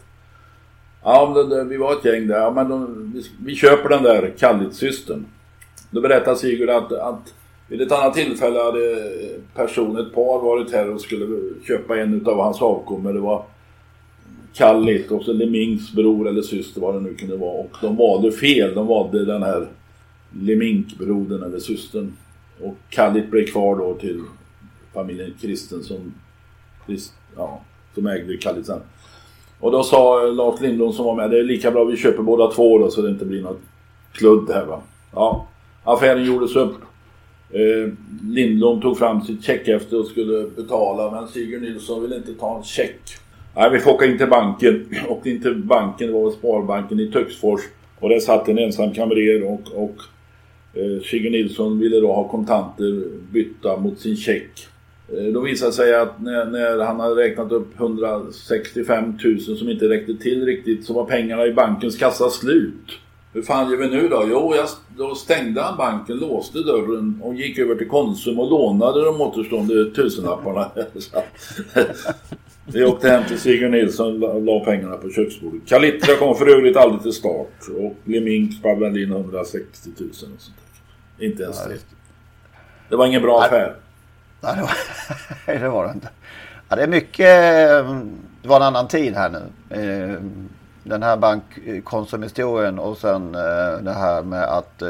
[1.03, 2.37] Ja, men det, vi var ett gäng där.
[2.37, 5.25] Ja, men de, vi, vi, köper den där Kallit-systern.
[5.91, 7.33] Då berättar Sigurd att, att
[7.69, 9.11] vid ett annat tillfälle hade
[9.55, 13.13] person, ett par varit här och skulle köpa en av hans avkommor.
[13.13, 13.43] Det var
[14.53, 17.59] Kallit och så Lemings bror eller syster vad det nu kunde vara.
[17.59, 18.75] Och de valde fel.
[18.75, 19.67] De valde den här
[20.31, 22.13] Lemink-brodern eller systern.
[22.61, 24.21] Och Kallit blev kvar då till
[24.93, 26.13] familjen Kristen som,
[27.35, 27.61] ja,
[27.95, 28.81] som ägde Kallit sen.
[29.59, 32.51] Och då sa Lars Lindblom som var med, det är lika bra vi köper båda
[32.51, 33.61] två då så det inte blir något
[34.11, 34.81] kludd här va.
[35.13, 35.47] Ja,
[35.83, 36.75] affären gjordes upp.
[37.51, 37.91] Eh,
[38.23, 42.63] Lindblom tog fram sitt checkhäfte och skulle betala men Sigurd Nilsson ville inte ta en
[42.63, 42.99] check.
[43.55, 44.85] Nej, vi får åka in till banken.
[45.09, 47.61] Åkte in till banken, det var Sparbanken i Töcksfors.
[47.99, 50.01] Och där satt en ensam kamrer och, och
[50.73, 54.67] Eh, Sigurd Nilsson ville då ha kontanter bytta mot sin check.
[55.07, 59.69] Eh, då visade det sig att när, när, han hade räknat upp 165 000 som
[59.69, 62.99] inte räckte till riktigt så var pengarna i bankens kassa slut.
[63.33, 64.25] Hur fan gör vi nu då?
[64.29, 69.05] Jo, jag, då stängde han banken, låste dörren och gick över till Konsum och lånade
[69.05, 70.71] de återstående tusenlapparna.
[72.73, 75.61] Vi åkte hem till Sigurd Nilsson och la pengarna på köksbordet.
[75.67, 80.39] Kalitra kom för övrigt aldrig till start och Lemink spabblade in 160 000 och sånt
[81.17, 81.25] där.
[81.25, 81.77] Inte ens det.
[82.89, 83.75] Det var ingen bra affär.
[84.41, 84.71] Nej, det var,
[85.59, 86.09] det var det inte.
[86.69, 87.27] Ja, det är mycket...
[88.41, 89.41] Det var en annan tid här nu.
[90.89, 94.89] Den här bankkonsumhistorien och sen eh, det här med att eh,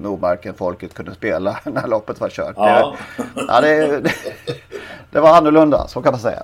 [0.00, 2.54] Nordmarken folket kunde spela när loppet var kört.
[2.56, 2.96] Ja.
[3.16, 4.12] Det, ja, det, det,
[5.10, 6.42] det var annorlunda, så kan man säga.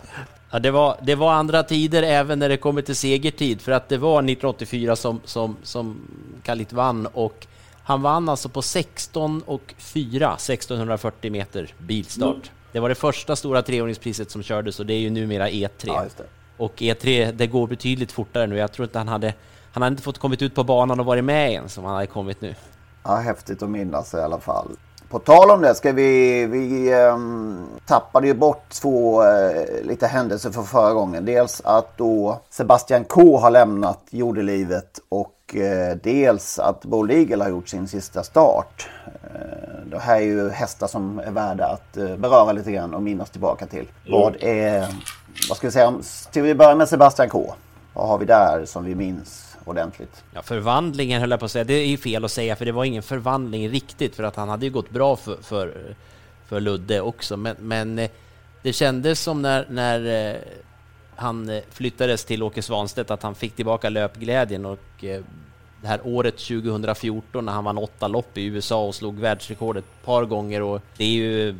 [0.51, 3.89] Ja, det, var, det var andra tider även när det kommer till segertid, för att
[3.89, 6.01] det var 1984 som, som, som
[6.43, 7.47] Kalit vann och
[7.83, 12.35] han vann alltså på 16 och 4, 1640 meter bilstart.
[12.35, 12.49] Mm.
[12.73, 15.69] Det var det första stora treåringspriset som kördes och det är ju numera E3.
[15.87, 16.07] Ja,
[16.57, 18.57] och E3, det går betydligt fortare nu.
[18.57, 19.35] Jag tror inte han hade,
[19.73, 22.07] han hade inte fått kommit ut på banan och varit med än som han hade
[22.07, 22.55] kommit nu.
[23.03, 24.69] Ja, häftigt att minnas i alla fall.
[25.09, 29.29] På tal om det ska vi, vi um, tappade ju bort två uh,
[29.83, 31.25] lite händelser för förra gången.
[31.25, 37.45] Dels att då Sebastian K har lämnat jordelivet och och eh, dels att Bold Eagle
[37.45, 38.88] har gjort sin sista start.
[39.07, 43.31] Eh, det här är ju hästar som är värda att beröra lite grann och minnas
[43.31, 43.88] tillbaka till.
[44.05, 44.19] Jo.
[44.19, 44.87] Vad är,
[45.49, 47.55] vad ska vi säga, om- till vi börjar med Sebastian K.
[47.92, 50.25] Vad har vi där som vi minns ordentligt?
[50.35, 52.73] Ja, förvandlingen höll jag på att säga, det är ju fel att säga för det
[52.73, 55.94] var ingen förvandling riktigt för att han hade ju gått bra för, för,
[56.47, 57.37] för Ludde också.
[57.37, 58.11] Men, men eh,
[58.62, 60.37] det kändes som när, när eh,
[61.16, 65.05] han eh, flyttades till Åke Svanstedt att han fick tillbaka löpglädjen och
[65.83, 70.05] det här året 2014 när han vann åtta lopp i USA och slog världsrekord ett
[70.05, 71.57] par gånger och det är ju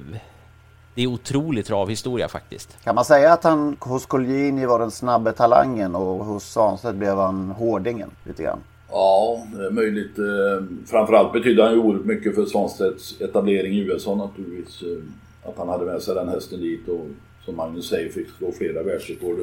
[0.95, 2.85] det är otrolig travhistoria faktiskt.
[2.85, 7.17] Kan man säga att han hos Colgjini var den snabbe talangen och hos Svanstedt blev
[7.17, 8.59] han hårdingen lite grann?
[8.91, 10.19] Ja, det är möjligt.
[10.19, 14.83] Eh, Framförallt betydde han ju oerhört mycket för Svanstedts etablering i USA naturligtvis.
[14.83, 17.07] eh, Att han hade med sig den hästen dit och
[17.45, 19.39] som Magnus säger fick slå flera världsrekord.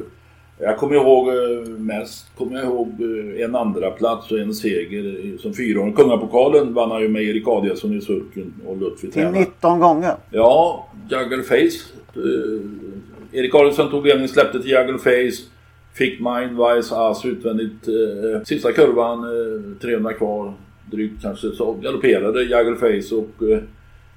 [0.58, 5.38] Jag kommer ihåg eh, mest, kommer jag ihåg eh, en andra plats och en seger
[5.38, 5.92] som fyraåring.
[5.92, 9.40] Kungapokalen vann han ju med Erik Adielsson i sulken och Lutfi Till tränare.
[9.40, 10.14] 19 gånger.
[10.30, 11.78] Ja, Juggle Face.
[12.16, 12.60] Eh,
[13.32, 15.42] Erik Adielsson tog ledningen, släppte till Juggle Face.
[15.94, 17.88] Fick Mindwise As utvändigt.
[17.88, 20.54] Eh, sista kurvan, eh, 300 kvar.
[20.90, 21.50] Drygt kanske.
[21.50, 23.42] Så galopperade Juggle Face och...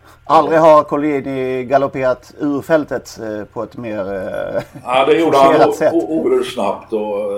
[0.06, 5.38] Eh, Aldrig har Colgjini galopperat ur fältet eh, på ett mer eh, ja, det gjorde
[5.38, 5.56] han
[5.94, 6.94] oerhört snabbt.
[6.94, 7.34] Och,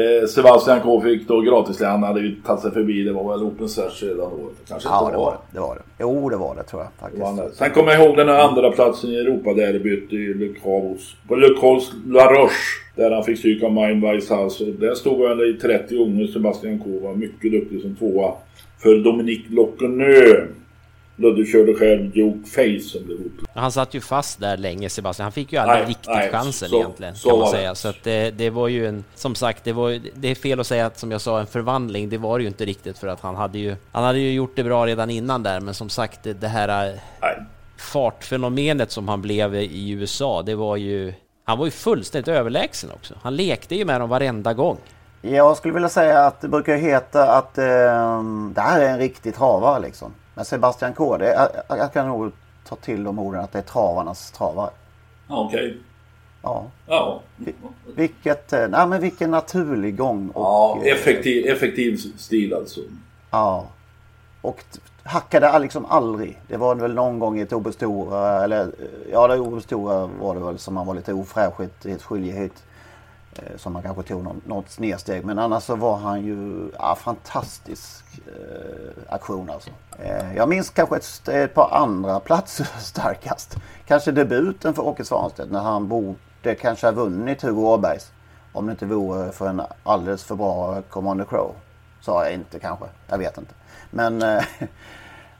[0.00, 1.90] eh, Sebastian K fick då gratislän.
[1.90, 3.02] Han hade ju tagit sig förbi.
[3.04, 4.50] Det var väl Open Search redan då.
[4.68, 5.38] Kanske Ja, det var det.
[5.52, 5.82] det var det.
[6.00, 7.58] Jo, det var det tror jag faktiskt.
[7.58, 11.16] Sen kommer jag ihåg den här andra platsen i Europaderbyt i Le Cros.
[11.28, 12.54] På Le Cros La Roche.
[12.96, 14.64] Där han fick stryk av Mindwise House.
[14.64, 16.26] Där stod han i 30 gånger.
[16.26, 18.32] Sebastian K var mycket duktig som tvåa.
[18.82, 20.46] För Dominique Lockenö.
[21.20, 23.48] Ludde körde själv Joke Face som upp.
[23.54, 26.68] Han satt ju fast där länge Sebastian, han fick ju aldrig Nej, riktigt nej, chansen
[26.68, 27.58] så- egentligen så kan man var det.
[27.58, 27.74] säga.
[27.74, 30.66] Så att det, det var ju en, som sagt, det, var, det är fel att
[30.66, 33.20] säga att som jag sa en förvandling, det var det ju inte riktigt för att
[33.20, 36.22] han hade ju, han hade ju gjort det bra redan innan där men som sagt
[36.22, 37.36] det, det här Nej.
[37.76, 41.12] fartfenomenet som han blev i USA, det var ju,
[41.44, 43.14] han var ju fullständigt överlägsen också.
[43.22, 44.76] Han lekte ju med dem varenda gång.
[45.22, 47.64] Jag skulle vilja säga att det brukar heta att eh,
[48.54, 50.12] det här är en riktig travare liksom.
[50.38, 51.26] Men Sebastian K, det,
[51.68, 52.32] jag, jag kan nog
[52.68, 54.70] ta till de orden att det är travarnas travare.
[55.28, 55.76] Ja, Okej.
[56.42, 56.64] Ja.
[56.86, 57.20] Ja.
[57.96, 60.28] Vilket, eh, nej, men vilken naturlig gång.
[60.28, 62.80] Och, ja eh, effektiv, effektiv stil alltså.
[63.30, 63.66] Ja.
[64.40, 64.64] Och
[65.02, 66.40] hackade liksom aldrig.
[66.48, 70.40] Det var väl någon gång i ett Obestora, eller eh, ja det Obestora var det
[70.40, 72.64] väl som han var lite ofräschigt i ett skiljehytt.
[73.38, 75.24] Eh, som man kanske tog någon, något snedsteg.
[75.24, 79.70] Men annars så var han ju ja, fantastisk eh, aktion alltså.
[79.98, 83.56] Eh, jag minns kanske ett, ett par andra platser starkast.
[83.86, 88.12] Kanske debuten för Åke Svanstedt när han borde kanske ha vunnit Hugo Åbergs.
[88.52, 91.54] Om det inte vore för en alldeles för bra Commander Crow.
[92.00, 92.86] Sa jag inte kanske.
[93.06, 93.54] Jag vet inte.
[93.90, 94.36] Men eh,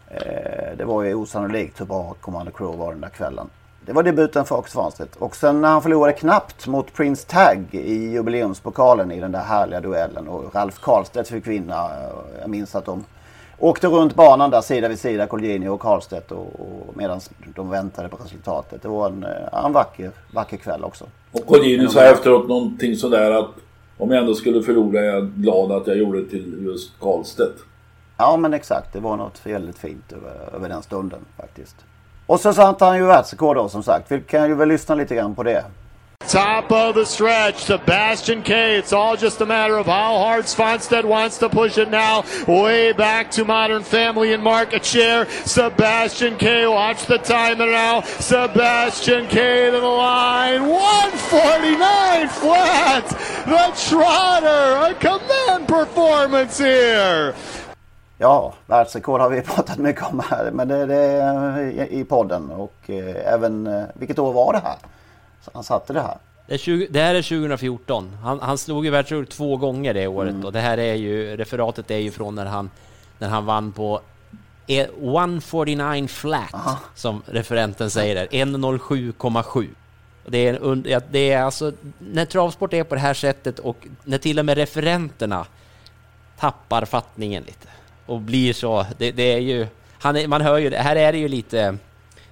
[0.09, 3.51] eh, det var ju osannolikt hur bra Commander Crow var den där kvällen.
[3.89, 5.17] Det var debuten för Åke Svanstedt.
[5.17, 9.81] Och sen när han förlorade knappt mot Prince Tag i jubileumspokalen i den där härliga
[9.81, 11.75] duellen och Ralf Karlstedt fick vinna.
[11.85, 13.05] eh, Jag minns att de
[13.59, 17.21] åkte runt banan där sida vid sida, Colgjini och Karlstedt och, och medan
[17.55, 18.83] de väntade på resultatet.
[18.83, 21.05] Det var en, eh, en vacker, vacker kväll också.
[21.33, 23.51] Och Colgjini sa efteråt någonting sådär att
[23.99, 27.59] om jag ändå skulle förlora är jag glad att jag gjorde det till just Karlstedt.
[28.17, 31.77] Ja men exakt, det var något väldigt fint över, över den stunden faktiskt.
[32.29, 34.13] Och satte han ju världsrekord då som sagt.
[34.13, 35.65] Vi kan ju väl lyssna lite grann på det.
[36.29, 38.53] Top of the stretch, Sebastian K.
[38.53, 42.25] It's all just a matter of how hard Svanstedt wants to push it now.
[42.47, 45.27] Way back to Modern Family and Market Share.
[45.47, 46.67] Sebastian K.
[46.67, 48.03] Watch the timer now.
[48.03, 49.71] Sebastian K.
[49.71, 50.69] to the line.
[50.69, 53.09] 149 flat.
[53.47, 54.93] The Trotter.
[54.93, 57.35] A command performance here.
[58.19, 60.51] Ja, världsrekord har vi pratat mycket om här.
[60.51, 62.51] Men det, det är i, podden.
[62.51, 64.77] Och eh, även, eh, vilket år var det här?
[65.45, 66.17] Så han satte det här.
[66.47, 68.17] Det, är 20, det här är 2014.
[68.23, 70.45] Han, han slog ju världsrekord två gånger det året Mm.
[70.45, 72.71] och det här är ju, referatet är ju från när han,
[73.19, 74.01] när han vann på
[74.67, 76.55] eh, 149 flat,
[76.95, 79.69] som referenten säger där, 107,7.
[80.25, 83.87] Och Det är, en det är alltså, när travsport är på det här sättet och
[84.05, 85.47] när till och med referenterna
[86.39, 87.69] tappar fattningen lite
[88.09, 89.67] och blir så, det, det är ju,
[90.01, 91.77] han är, man hör ju, det här är det ju lite,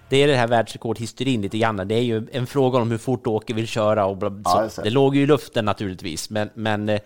[0.08, 1.76] det är det här världsrekordhysterin lite grann.
[1.88, 4.82] Det är ju en fråga om hur fort Åke vill köra och bla, Ja, det.
[4.82, 7.00] Det låg ju i luften naturligtvis, men, men eh,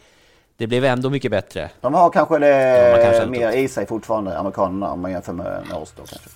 [0.57, 1.71] det blev ändå mycket bättre.
[1.81, 5.63] De har kanske det Ja, kanske mer i sig fortfarande, amerikanerna, om man jämför med,
[5.69, 6.31] med oss då kanske.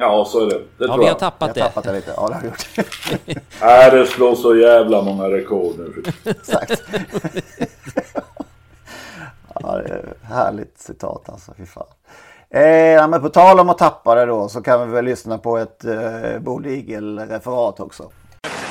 [0.00, 0.58] Ja, så är det.
[0.58, 1.18] Det Ja, tror vi har jag.
[1.18, 1.72] tappat Vi har det.
[1.74, 2.12] tappat det lite.
[2.16, 3.38] Ja, det har vi gjort.
[3.62, 6.02] Nej, det slår så jävla många rekord nu.
[6.30, 6.82] Exakt.
[9.60, 9.82] ja,
[10.22, 11.86] Härligt citat alltså, fy fan.
[12.50, 15.58] Eh, men på tal om att tappa det då så kan vi väl lyssna på
[15.58, 18.04] ett eh, Bold Eagle-referat också.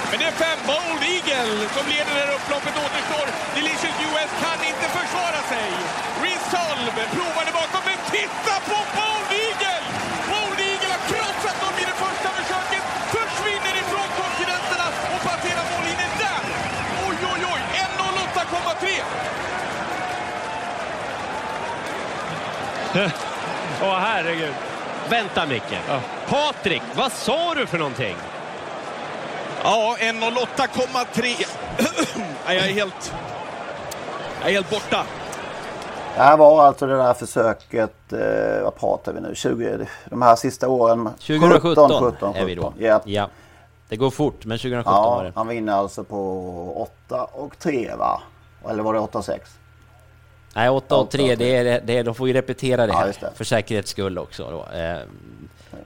[0.09, 3.27] Men det är fem Bold Eagle som leder när upploppet återstår.
[3.57, 5.67] Delicious US kan inte försvara sig.
[6.25, 9.83] Resolve provade bakom, men titta på Bold Eagle!
[10.31, 12.83] Bold Eagle har krossat dem i det första försöket,
[13.15, 16.43] försvinner ifrån konkurrenterna och passerar mållinjen där!
[17.07, 17.61] Oj, oj, oj!
[17.85, 18.85] 1.08,3!
[23.81, 24.53] Åh herregud.
[25.09, 25.77] Vänta Micke.
[26.29, 28.15] Patrik, vad sa du för någonting?
[29.63, 31.47] Ja, 1.08,3.
[32.45, 33.13] jag är helt...
[34.41, 35.03] Jag är helt borta.
[36.15, 40.35] Det här var alltså det där försöket, eh, vad pratar vi nu, 20, de här
[40.35, 41.09] sista åren?
[41.19, 42.73] 2017 17, 17, är vi då.
[42.79, 43.01] Ja.
[43.05, 43.29] ja.
[43.89, 45.31] Det går fort, men 2017 ja, var det.
[45.35, 48.21] Han vinner alltså på 8 och 3 va?
[48.69, 49.49] Eller var det 8 och 6?
[50.55, 53.31] Nej, 8 och 3, det är, det är, de får ju repetera det Ja, det.
[53.35, 54.49] för säkerhets skull också.
[54.51, 54.77] Då.
[54.77, 54.97] Eh,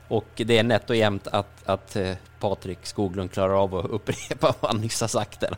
[0.07, 4.53] och det är nätt och jämnt att, att eh, Patrik Skoglund klarar av att upprepa
[4.59, 5.39] vad han nyss har sagt.
[5.39, 5.55] Där.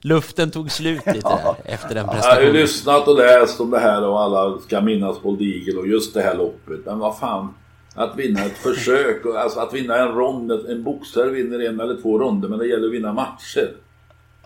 [0.00, 2.52] Luften tog slut lite där efter den Jag har ju prestationen.
[2.52, 6.22] lyssnat och läst om det här och alla ska minnas Bold Eagle och just det
[6.22, 6.86] här loppet.
[6.86, 7.54] Men vad fan.
[7.94, 10.50] Att vinna ett försök, och alltså att vinna en rond.
[10.52, 13.72] En boxare vinner en eller två ronder men det gäller att vinna matcher.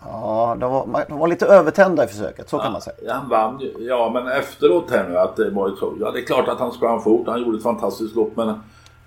[0.04, 2.96] Ja, de var, de var lite övertända i försöket, så kan man säga.
[3.06, 3.72] Ja, han vann ju.
[3.78, 5.94] Ja men efteråt här nu att det var ju så.
[6.00, 7.26] Ja det är klart att han sprang fort.
[7.26, 8.60] Han gjorde ett fantastiskt lopp men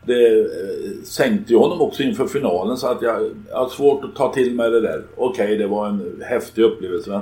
[0.06, 4.16] det eh, sänkte ju honom också inför finalen så att jag, jag har svårt att
[4.16, 5.04] ta till mig det där.
[5.18, 7.22] Okej det var en häftig upplevelse men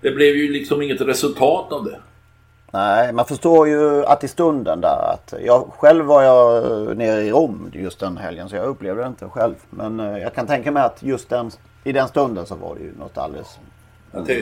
[0.00, 1.98] det blev ju liksom inget resultat av det.
[2.72, 6.62] Nej, man förstår ju att i stunden där att jag själv var jag
[6.96, 9.54] nere i Rom just den helgen så jag upplevde det inte själv.
[9.70, 11.50] Men eh, jag kan tänka mig att just den,
[11.84, 13.58] i den stunden så var det ju något alldeles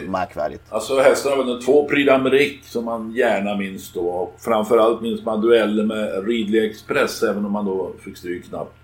[0.09, 0.63] märkvärdigt.
[0.69, 4.01] Alltså hästarna var väl två Prix d'Amérique som man gärna minns då.
[4.09, 8.77] Och framförallt minns man dueller med Ridley Express även om man då fick stryk knappt.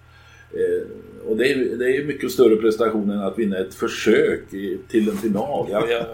[0.53, 0.87] Eh,
[1.31, 4.53] och det är, ju- det är ju mycket större prestation än att vinna ett försök
[4.55, 5.67] i, till en final.
[5.71, 6.07] Jag, jag, jag,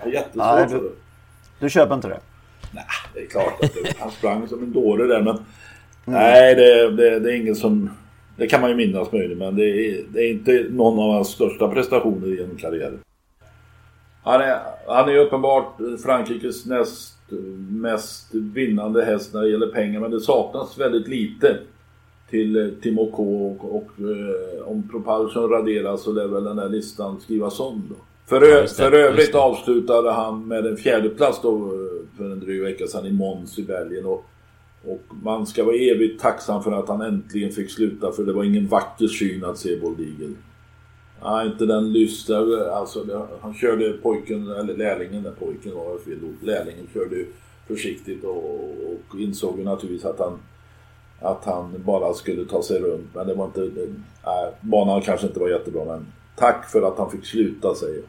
[0.00, 0.94] har jättesvårt Nej, för du- det.
[1.64, 2.20] Du köper inte det?
[2.72, 2.84] Nej,
[3.14, 5.38] det är klart att det, han sprang som en dåre där men
[6.04, 7.90] Nej, det, det, det är ingen som...
[8.36, 11.28] Det kan man ju minnas möjligen men det är, det är inte någon av hans
[11.28, 12.98] största prestationer genom karriären.
[14.22, 17.14] Han är, han är uppenbart Frankrikes näst
[17.70, 21.58] mest vinnande häst när det gäller pengar men det saknas väldigt lite
[22.30, 26.68] till eh, Timo K och, och eh, om Propulsion raderas så lär väl den här
[26.68, 27.94] listan skrivas om då.
[28.26, 32.24] För, Ja, ö- det, för övrigt avslutade han med en fjärde plats då eh, för
[32.24, 34.24] en dryg vecka sedan i Mons i Belgien och,
[34.86, 38.44] och man ska vara evigt tacksam för att han äntligen fick sluta för det var
[38.44, 40.34] ingen vacker syn att se Bold Eagle.
[41.24, 42.38] Nej, inte den lysta.
[42.72, 46.48] Alltså, det, han körde pojken, eller lärlingen, där pojken var fel ord.
[46.48, 47.24] Lärlingen körde
[47.66, 50.38] försiktigt och, och insåg ju naturligtvis att han
[51.20, 53.14] att han bara skulle ta sig runt.
[53.14, 53.60] Men det var inte...
[54.26, 58.04] Nej, banan kanske inte var jättebra men tack för att han fick sluta säger jag.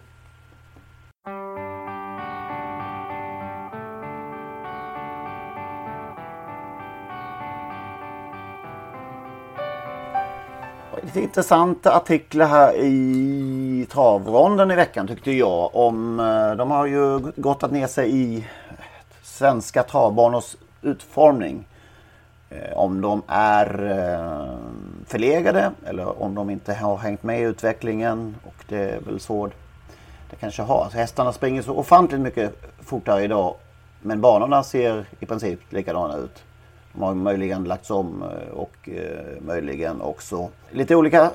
[11.16, 15.76] Lite intressanta artiklar här i travronden i veckan tyckte jag.
[15.76, 18.48] Om, eh, de har ju gått ner sig i
[19.24, 21.68] svenska travbanors utformning.
[22.50, 24.58] Eh, om de är eh,
[25.08, 28.36] förlegade eller om de inte har hängt med i utvecklingen.
[28.44, 29.50] Och det är väl så
[30.30, 30.84] det kanske har.
[30.84, 33.56] Alltså hästarna springer så ofantligt mycket fortare idag.
[34.02, 36.44] Men banorna ser i princip likadana ut.
[36.96, 41.30] De har möjligen lagts om eh, och eh, möjligen också lite olika eh,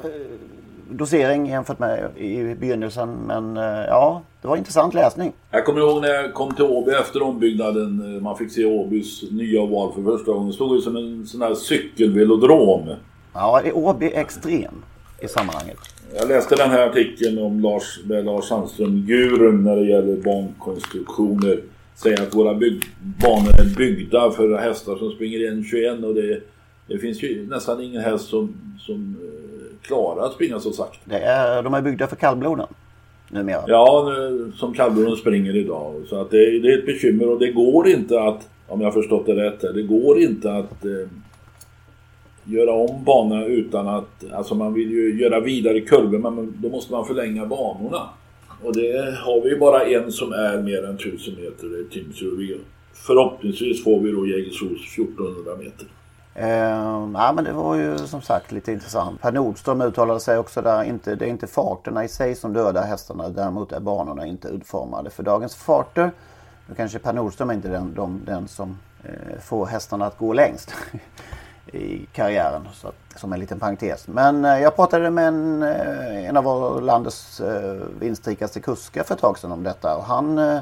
[0.91, 3.17] dosering jämfört med i begynnelsen.
[3.27, 5.33] Men ja, det var intressant läsning.
[5.51, 8.23] Jag kommer ihåg när jag kom till Åby efter ombyggnaden.
[8.23, 10.49] Man fick se Åbys nya oval för första gången.
[10.49, 12.95] Det stod ju som en sån här cykelvelodrom.
[13.35, 14.85] Ja, Åby extrem
[15.21, 15.79] i sammanhanget.
[16.17, 21.61] Jag läste den här artikeln om Lars, med Lars Sandström, gurun när det gäller bankonstruktioner.
[22.03, 26.41] Säger att våra bygg, banor är byggda för hästar som springer 1.21 och det,
[26.87, 30.99] det finns ju nästan ingen häst som, som eh, klarar att springa så sakta.
[31.05, 32.67] Det är, de är byggda för kallbloden
[33.31, 33.65] numera.
[33.67, 35.95] Ja, nu, som kallbloden springer idag.
[36.09, 39.03] Så att det, det är ett bekymmer och det går inte att, om jag har
[39.03, 41.09] förstått det rätt här, det går inte att eh,
[42.45, 46.93] göra om banorna utan att, alltså man vill ju göra vidare kurvor men då måste
[46.93, 48.09] man förlänga banorna.
[48.65, 51.85] Och det har vi ju bara en som är mer än 1000 meter, det är
[51.91, 52.61] Tingsryd.
[52.93, 55.87] Förhoppningsvis får vi då Jägersros 1400 meter.
[56.35, 56.49] Eh,
[57.15, 59.21] ja, men det var ju som sagt lite intressant.
[59.21, 60.83] Per Nordström uttalade sig också där.
[60.85, 63.29] Inte, det är inte farterna i sig som dödar hästarna.
[63.29, 66.11] Däremot är banorna inte utformade för dagens farter.
[66.67, 70.33] Nu kanske Per Nordström är inte den, de, den som eh, får hästarna att gå
[70.33, 70.75] längst
[71.73, 72.69] i karriären.
[72.75, 74.09] Så att, som en liten parentes.
[74.09, 79.21] Men eh, jag pratade med en, eh, en av landets eh, vinstrikaste kuskar för ett
[79.21, 79.97] tag sedan om detta.
[79.97, 80.59] Och han, eh,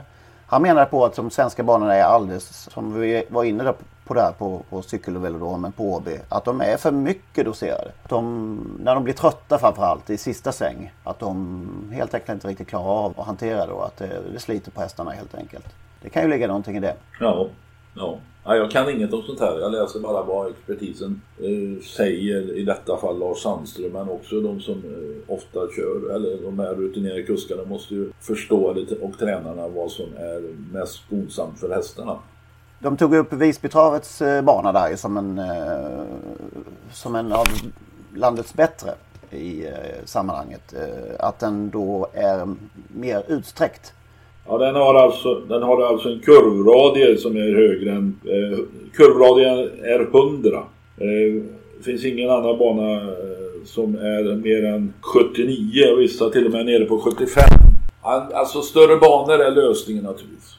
[0.46, 4.32] han menar på att de svenska banorna är alldeles, som vi var inne på där
[4.38, 7.92] på, på cykelvelodromen på Åby, att de är för mycket doserade.
[8.02, 12.48] Att de, när de blir trötta framförallt i sista sväng, att de helt enkelt inte
[12.48, 15.66] riktigt klarar av att hantera det och att det, det sliter på hästarna helt enkelt.
[16.02, 16.94] Det kan ju ligga någonting i det.
[17.20, 17.46] Ja,
[17.99, 18.18] ja.
[18.44, 19.61] Ja, jag kan inget om sånt här.
[19.61, 22.57] Jag läser bara vad expertisen eh, säger.
[22.57, 26.74] I detta fall Lars Sandström, men också de som eh, ofta kör, eller de här
[26.74, 30.42] rutinerade kuskarna måste ju förstå lite, och tränarna vad som är
[30.72, 32.18] mest skonsamt för hästarna.
[32.80, 36.03] De tog upp Visbytravets eh, bana där som en, eh,
[36.92, 37.46] som en av
[38.14, 38.90] landets bättre
[39.30, 39.72] i eh,
[40.05, 40.74] sammanhanget.
[40.74, 42.55] Eh, att den då är
[42.88, 43.94] mer utsträckt.
[44.49, 48.20] Ja, den har alltså, den har alltså en kurvradie som är högre än...
[48.24, 48.59] Eh,
[48.92, 50.59] kurvradien är 100.
[50.99, 51.42] Eh,
[51.78, 56.53] det finns ingen annan bana eh, som är mer än 79 och vissa till och
[56.53, 57.44] med nere på 75.
[58.03, 60.55] Alltså större banor är lösningen naturligtvis.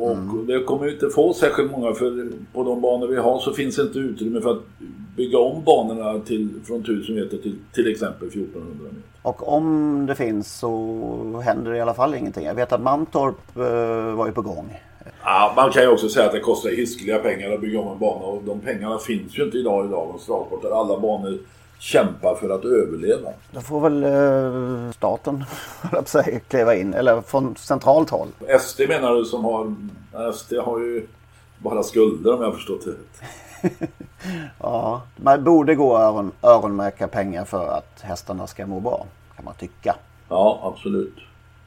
[0.00, 0.46] Och mm.
[0.46, 3.78] det kommer ju inte få särskilt många för på de banor vi har så finns
[3.78, 4.62] inte utrymme för att
[5.18, 9.02] bygga om banorna till, från 1000 meter till till exempel 1400 meter.
[9.22, 12.46] Och om det finns så händer det i alla fall ingenting.
[12.46, 14.80] Jag vet att Mantorp eh, var ju på gång.
[15.24, 17.98] Ja, man kan ju också säga att det kostar hiskeliga pengar att bygga om en
[17.98, 21.38] bana och de pengarna finns ju inte idag i dagens travsport där alla banor
[21.78, 23.30] kämpar för att överleva.
[23.50, 25.44] Då får väl eh, staten
[26.04, 28.28] säga, kliva in, eller från centralt håll.
[28.60, 29.74] SD menar du som har...
[30.32, 31.06] SD har ju
[31.58, 33.90] bara skulder om jag har förstått det rätt.
[34.60, 39.06] ja, man borde gå öron, öronmärka pengar för att hästarna ska må bra,
[39.36, 39.96] kan man tycka.
[40.28, 41.18] Ja, absolut.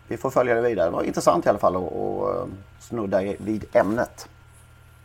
[0.07, 0.85] Vi får följa det vidare.
[0.85, 2.45] Det var intressant i alla fall att eh,
[2.79, 4.27] snudda vid ämnet.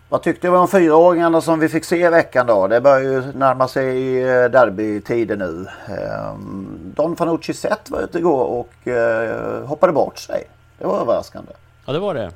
[0.09, 2.66] Vad tyckte du om fyraåringarna som vi fick se i veckan då?
[2.66, 5.66] Det börjar ju närma sig eh, derbytider nu.
[5.88, 10.44] Ehm, Don Fanucci Zet var ute igår och eh, hoppade bort sig.
[10.78, 11.53] Det var överraskande.
[11.86, 12.30] Ja, det var det.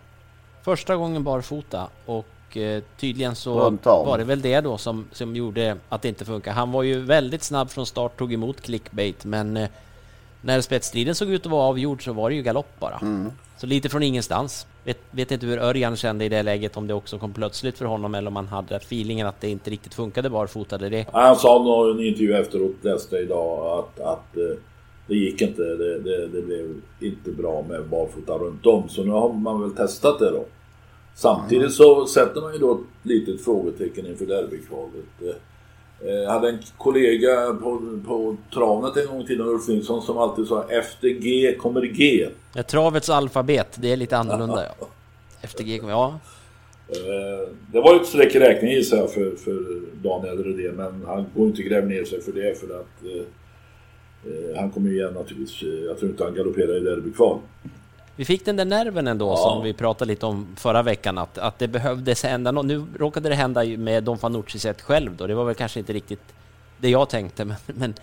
[0.63, 2.27] Första gången barfota och
[2.57, 6.53] eh, tydligen så var det väl det då som, som gjorde att det inte funkar.
[6.53, 9.69] Han var ju väldigt snabb från start, tog emot clickbait, men
[10.43, 12.99] när spetsstriden såg ut att vara avgjord så var det ju galopp bara.
[13.03, 13.31] Mm.
[13.57, 14.67] Så lite från ingenstans.
[14.85, 17.85] Vet, vet inte hur Örjan kände i det läget, om det också kom plötsligt för
[17.85, 20.79] honom eller om han hade feelingen att det inte riktigt funkade barfota.
[20.79, 21.07] Det.
[21.13, 24.59] Han sa i en intervju efteråt, läste idag, att, att eh,
[25.07, 25.63] det gick inte.
[25.63, 28.89] Det, det, det, blev inte bra med barfota runt om.
[28.89, 30.45] Så nu har man väl testat det då.
[31.21, 35.23] Samtidigt så sätter man ju då ett litet frågetecken inför derbykvalet.
[36.01, 40.19] Eh, jag hade en kollega på, på travet en gång i tiden, Ulf Nilsson, som
[40.19, 42.29] alltid sa efter G kommer G.
[42.55, 44.87] Ja, travets alfabet, det är lite annorlunda ja.
[45.41, 46.21] Efter G kommer, ja.
[46.89, 51.05] Eh, det var ju ett streck i räkningen gissar jag för, för Daniel Redén, men
[51.07, 53.23] han går inte gräva ner sig för det för att eh,
[54.33, 55.63] eh han kommer igen naturligtvis.
[55.87, 57.39] Jag tror inte han galopperar i derbykval.
[58.21, 59.37] Vi fick den där nerven ändå ja.
[59.37, 62.67] som vi pratade lite om förra veckan att, att det behövdes hända något.
[62.67, 65.27] Nu råkade det hända med Don Fanucci sett själv då.
[65.27, 66.23] Det var väl kanske inte riktigt
[66.79, 67.57] det jag tänkte men...
[67.67, 67.95] men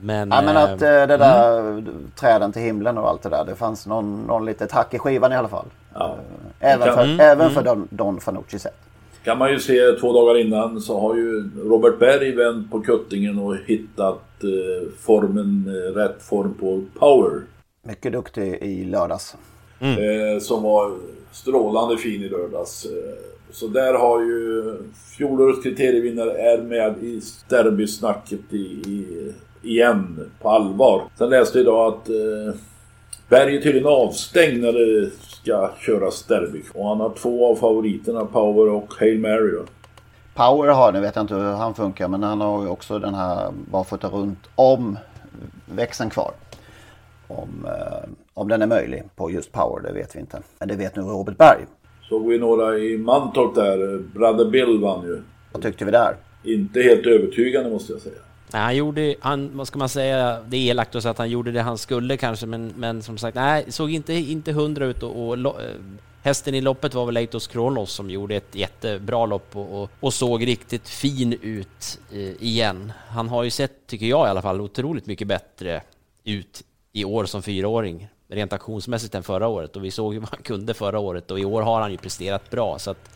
[0.00, 2.10] men, ja, men att äh, det där mm.
[2.16, 3.44] träden till himlen och allt det där.
[3.44, 5.66] Det fanns någon, någon litet hack i skivan i alla fall.
[5.94, 6.16] Ja.
[6.60, 7.54] Eh, även, för, mm, även mm.
[7.54, 8.78] för Don, Don Fanucci sett.
[9.24, 13.38] Kan man ju se två dagar innan så har ju Robert Berg vänt på kuttingen
[13.38, 17.42] och hittat eh, formen, rätt form på Power.
[17.88, 19.36] Mycket duktig i lördags.
[19.80, 19.98] Mm.
[19.98, 20.92] Eh, som var
[21.32, 22.84] strålande fin i lördags.
[22.84, 23.14] Eh,
[23.50, 24.74] så där har ju
[25.16, 29.32] fjolårets kriterievinnare är med i derbysnacket i, i,
[29.62, 31.02] igen på allvar.
[31.18, 32.60] Sen läste jag idag att eh,
[33.28, 36.62] Berg är tydligen avstängd när det ska köras derby.
[36.74, 39.50] Och han har två av favoriterna, Power och Hail Mary.
[39.50, 39.64] Då.
[40.34, 43.14] Power har, nu vet jag inte hur han funkar, men han har ju också den
[43.14, 44.98] här barfota runt om
[45.66, 46.32] växeln kvar.
[47.28, 50.42] Om, eh, om den är möjlig på just Power, det vet vi inte.
[50.58, 51.66] Men det vet nu Robert Berg.
[52.08, 53.98] Såg vi några i Mantorp där.
[53.98, 55.22] Brother Bill vann ju.
[55.52, 56.16] Vad tyckte vi där?
[56.44, 58.18] Inte helt övertygande måste jag säga.
[58.52, 61.30] Nej, han gjorde, han, vad ska man säga, det är elakt att säga att han
[61.30, 65.02] gjorde det han skulle kanske, men, men som sagt, nej, såg inte, inte hundra ut
[65.02, 65.74] och, och lo, eh,
[66.22, 70.14] hästen i loppet var väl Eitos Kronos som gjorde ett jättebra lopp och, och, och
[70.14, 72.92] såg riktigt fin ut eh, igen.
[73.08, 75.82] Han har ju sett, tycker jag i alla fall, otroligt mycket bättre
[76.24, 76.62] ut
[76.98, 80.42] i år som fyraåring rent aktionsmässigt än förra året och vi såg ju vad han
[80.42, 83.10] kunde förra året och i år har han ju presterat bra så att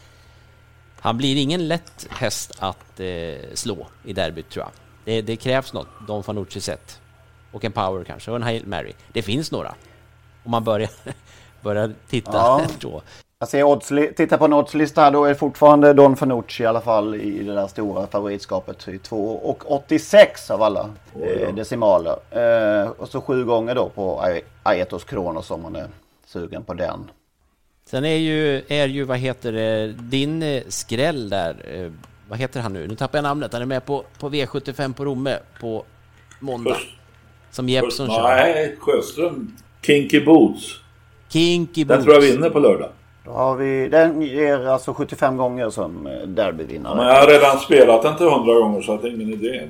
[1.00, 4.72] han blir ingen lätt häst att eh, slå i derbyt tror jag.
[5.04, 7.00] Det, det krävs något, Don Fanucci sett.
[7.52, 8.92] Och en Power kanske, och en Hail Mary.
[9.12, 9.74] Det finns några.
[10.44, 10.90] Om man börjar,
[11.62, 12.66] börjar titta ja.
[12.80, 13.02] då.
[13.42, 16.80] Jag ser oddsli- titta på en oddslista här då är fortfarande Don Fanucci i alla
[16.80, 18.88] fall i det där stora favoritskapet.
[18.88, 20.90] i 2,86 av alla
[21.22, 22.16] eh, decimaler.
[22.30, 24.24] Eh, och så sju gånger då på
[24.62, 25.86] Aetos Kronos om man är
[26.26, 27.10] sugen på den.
[27.84, 31.92] Sen är ju, är ju, vad heter det, din eh, skräll där, eh,
[32.28, 32.86] vad heter han nu?
[32.86, 35.84] Nu tappar jag namnet, han är med på, på V75 på Romme på
[36.40, 36.76] måndag.
[37.50, 38.22] Som Jeppsson kör.
[38.22, 39.56] Nej, Sjöström.
[39.82, 40.80] Kinky Boots.
[41.28, 42.04] Kinky Den Boots.
[42.04, 42.88] tror jag vinner på lördag.
[43.24, 46.96] Då har vi, den ger alltså 75 gånger som eh, derbyvinnare.
[46.96, 49.62] Men jag har redan spelat den till 100 gånger så det är ingen idé.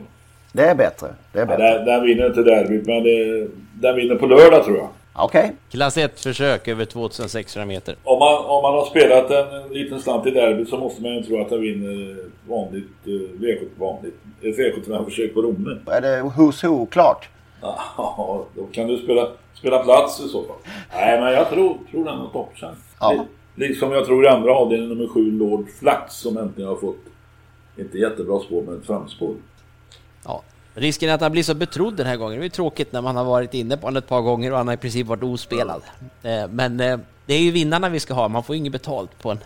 [0.53, 1.07] Det är bättre.
[1.33, 1.75] Det är Ja, bättre.
[1.75, 4.89] den, den vinner inte derbyt men det, den vinner på lördag tror jag.
[5.15, 5.53] Okej.
[5.71, 7.95] Klass 1-försök över 2600 meter.
[8.05, 11.23] Om man, om man har spelat en liten slant i derbyt så måste man ju
[11.23, 12.17] tro att den vinner
[12.49, 14.15] vanligt eh, V75 vanligt.
[14.43, 15.79] Ett V75-försök på Romme.
[15.87, 17.29] Är det Who's Who klart?
[17.97, 20.57] Ja, då kan du spela, spela plats i så fall.
[20.95, 22.79] Nej, men jag tror, tror den har toppchans.
[23.01, 23.25] Ja.
[23.55, 26.97] Li- Liksom jag tror i andra avdelningen nummer sju Lord Flax som äntligen har fått
[27.77, 29.35] inte jättebra spår men ett framspår.
[30.25, 30.43] Ja.
[30.75, 32.41] Risken är att han blir så betrodd den här gången.
[32.41, 34.67] Det är tråkigt när man har varit inne på honom ett par gånger och han
[34.67, 35.83] har i princip varit ospelad.
[36.23, 38.29] Eh, Men eh, det är ju vinnarna vi ska ha.
[38.29, 39.39] Man får ju inget betalt på en,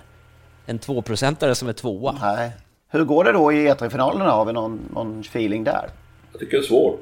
[0.66, 2.16] en tvåprocentare som är tvåa.
[2.20, 2.50] Nej.
[2.90, 4.30] Hur går det då i E3-finalerna?
[4.30, 5.88] Har vi någon, någon feeling där?
[6.32, 7.00] Jag tycker det är svårt.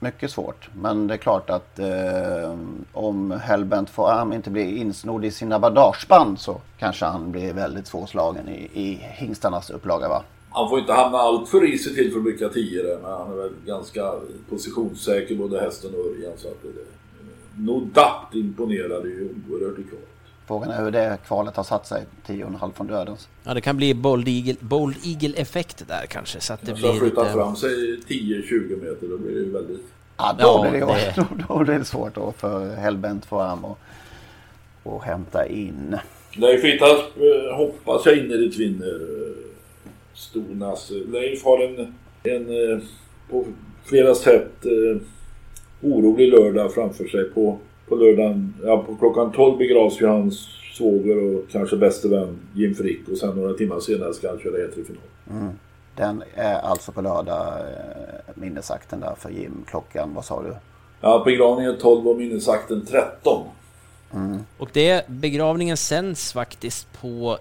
[0.00, 0.68] Mycket svårt.
[0.74, 2.56] Men det är klart att eh,
[2.92, 8.48] om Hellbent Foam inte blir insnodd i sina bandageband så kanske han blir väldigt svårslagen
[8.48, 10.22] i, i hingstarnas upplaga va?
[10.50, 13.36] Han får inte hamna allt för risigt till för att bli tio men han är
[13.36, 14.14] väl ganska
[14.50, 16.32] positionssäker både hästen och Örjan.
[16.36, 16.68] Så att det,
[17.62, 20.00] Nodapt imponerade ju oerhört i kvar.
[20.48, 22.04] Frågan är hur det kvalet har satt sig.
[22.26, 23.28] 10,5 från dödens.
[23.44, 26.40] Ja, det kan bli Bold Eagle, Bold Eagle-effekt där kanske.
[26.40, 27.32] Så att det blir flyttat lite...
[27.34, 27.70] fram sig
[28.08, 29.86] 10-20 meter, då blir det ju väldigt...
[30.16, 31.14] Ja, då, Ja, blir det, det-
[31.48, 33.78] då, då blir det svårt då för Hellbent Foram att
[34.84, 35.96] att hämta in.
[36.32, 39.34] Leif Ittas eh, hoppas jag innerligt vinner eh,
[40.14, 40.90] Stornas.
[40.90, 42.78] Leif har en, en eh,
[43.30, 43.44] på
[43.84, 44.66] flera sätt
[45.82, 47.24] orolig lördag framför sig.
[47.24, 52.38] På, på lördagen, ja, på klockan 12 begravs ju hans svåger och kanske bäste vän
[52.54, 55.02] Jim Frick och sen några timmar senare ska han köra E3-final.
[55.30, 55.52] Mm.
[55.96, 59.64] Den är alltså på lördag, eh, minnesakten där för Jim.
[59.66, 60.54] Klockan, vad sa du?
[61.00, 63.46] Ja, begravningen 12 och minnesakten 13.
[64.58, 67.38] Och det, begravningen sänds faktiskt på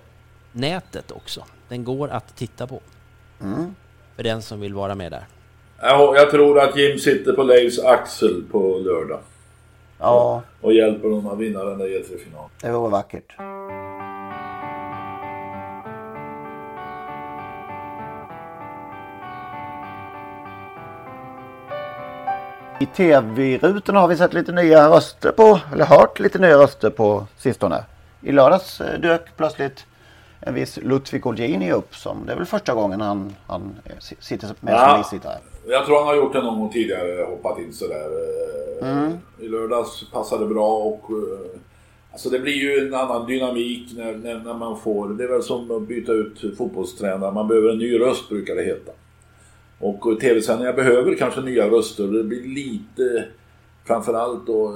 [0.52, 1.44] nätet också.
[1.70, 2.80] Den går att titta på.
[3.42, 3.76] Mm.
[4.16, 5.26] För den som vill vara med där.
[5.82, 9.20] Jag, jag tror att Jim sitter på Leifs axel på lördag.
[10.00, 12.50] Ja, Och hjälper honom att vinna den där E3-finalen.
[12.62, 13.36] det vore vackert.
[22.80, 27.26] I tv-rutorna har vi sett lite nya röster på, eller hört lite nya röster på
[27.38, 27.84] sistone.
[28.22, 29.86] I lördags eh, dök plötsligt
[30.40, 34.16] en viss Ludvig Olgini upp som, det är väl första gången han, han eh, si-
[34.20, 34.90] sitter med Ja.
[34.90, 35.38] som bisittare.
[35.70, 38.06] Jag tror han har gjort det någon gång tidigare, hoppat in sådär.
[38.06, 39.14] eh, Mm.
[39.40, 41.12] I lördags passade bra och...
[41.12, 41.60] eh,
[42.12, 45.10] Alltså det blir ju en annan dynamik när, när, när man får...
[45.10, 47.32] Det är väl som att byta ut fotbollstränare.
[47.32, 48.92] Man behöver en ny röst brukar det heta.
[49.80, 52.08] Och eh, tv-sändningar behöver kanske nya röster.
[52.08, 53.26] Det blir lite...
[53.86, 54.74] Framförallt då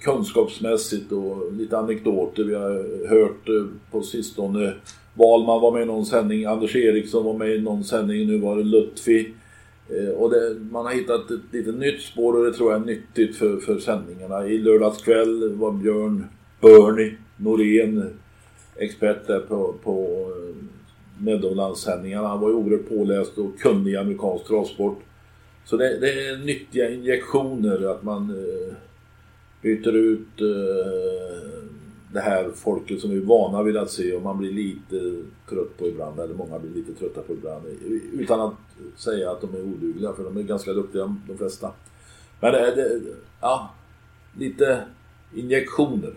[0.00, 2.44] kunskapsmässigt och lite anekdoter.
[2.44, 4.72] Vi har hört på sistone.
[5.14, 6.44] Wahlman var med i någon sändning.
[6.44, 8.26] Anders Eriksson var med i någon sändning.
[8.26, 9.32] Nu var det Lutfi.
[9.96, 12.86] Eh, och det, man har hittat ett lite nytt spår och det tror jag är
[12.86, 14.46] nyttigt för, för sändningarna.
[14.46, 16.26] I lördags kväll var Björn
[16.60, 18.18] Bernie Norén
[18.76, 20.54] expert där på, på eh,
[21.24, 22.28] Meadowlands-sändningarna.
[22.28, 24.98] Han var ju oerhört påläst och kunnig i amerikansk travsport.
[25.64, 28.74] Så det, det är nyttiga injektioner att man eh,
[29.62, 31.62] byter ut eh,
[32.12, 35.78] det här folket som vi är vana vid att se och man blir lite trött
[35.78, 37.66] på ibland, eller många blir lite trötta på ibland.
[38.12, 38.54] Utan att
[38.96, 41.70] säga att de är odugliga, för de är ganska duktiga de flesta.
[42.40, 43.00] Men det är, det,
[43.40, 43.70] ja,
[44.38, 44.84] lite
[45.34, 46.14] injektioner.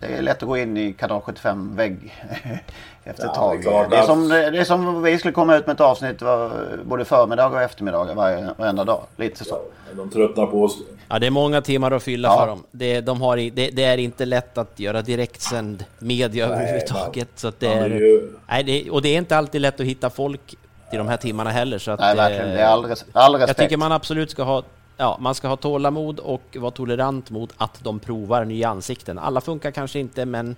[0.00, 2.14] Det är lätt att gå in i kanal 75 vägg
[3.04, 3.62] efter ett Ja, tag.
[3.90, 6.22] det är Det som, det är som om vi skulle komma ut med ett avsnitt
[6.22, 6.50] var,
[6.84, 9.00] både förmiddag och eftermiddag varje, varenda dag.
[9.16, 9.58] Lite så.
[9.96, 10.78] De tröttnar på oss.
[11.08, 12.40] Ja, det är många timmar att fylla Ja.
[12.40, 12.62] för dem.
[12.70, 17.28] Det, de har, det, det är inte lätt att göra direktsänd media Nej, överhuvudtaget.
[17.34, 20.10] Så att det är, ju- nej, det, och det är inte alltid lätt att hitta
[20.10, 20.54] folk
[20.90, 21.78] till de här timmarna heller.
[21.78, 22.48] Så att, Nej, verkligen.
[22.48, 23.48] eh, Det är all, res- all respekt.
[23.58, 24.62] Jag tycker man absolut ska ha
[24.96, 29.18] Ja, man ska ha tålamod och vara tolerant mot att de provar nya ansikten.
[29.18, 30.56] Alla funkar kanske inte, men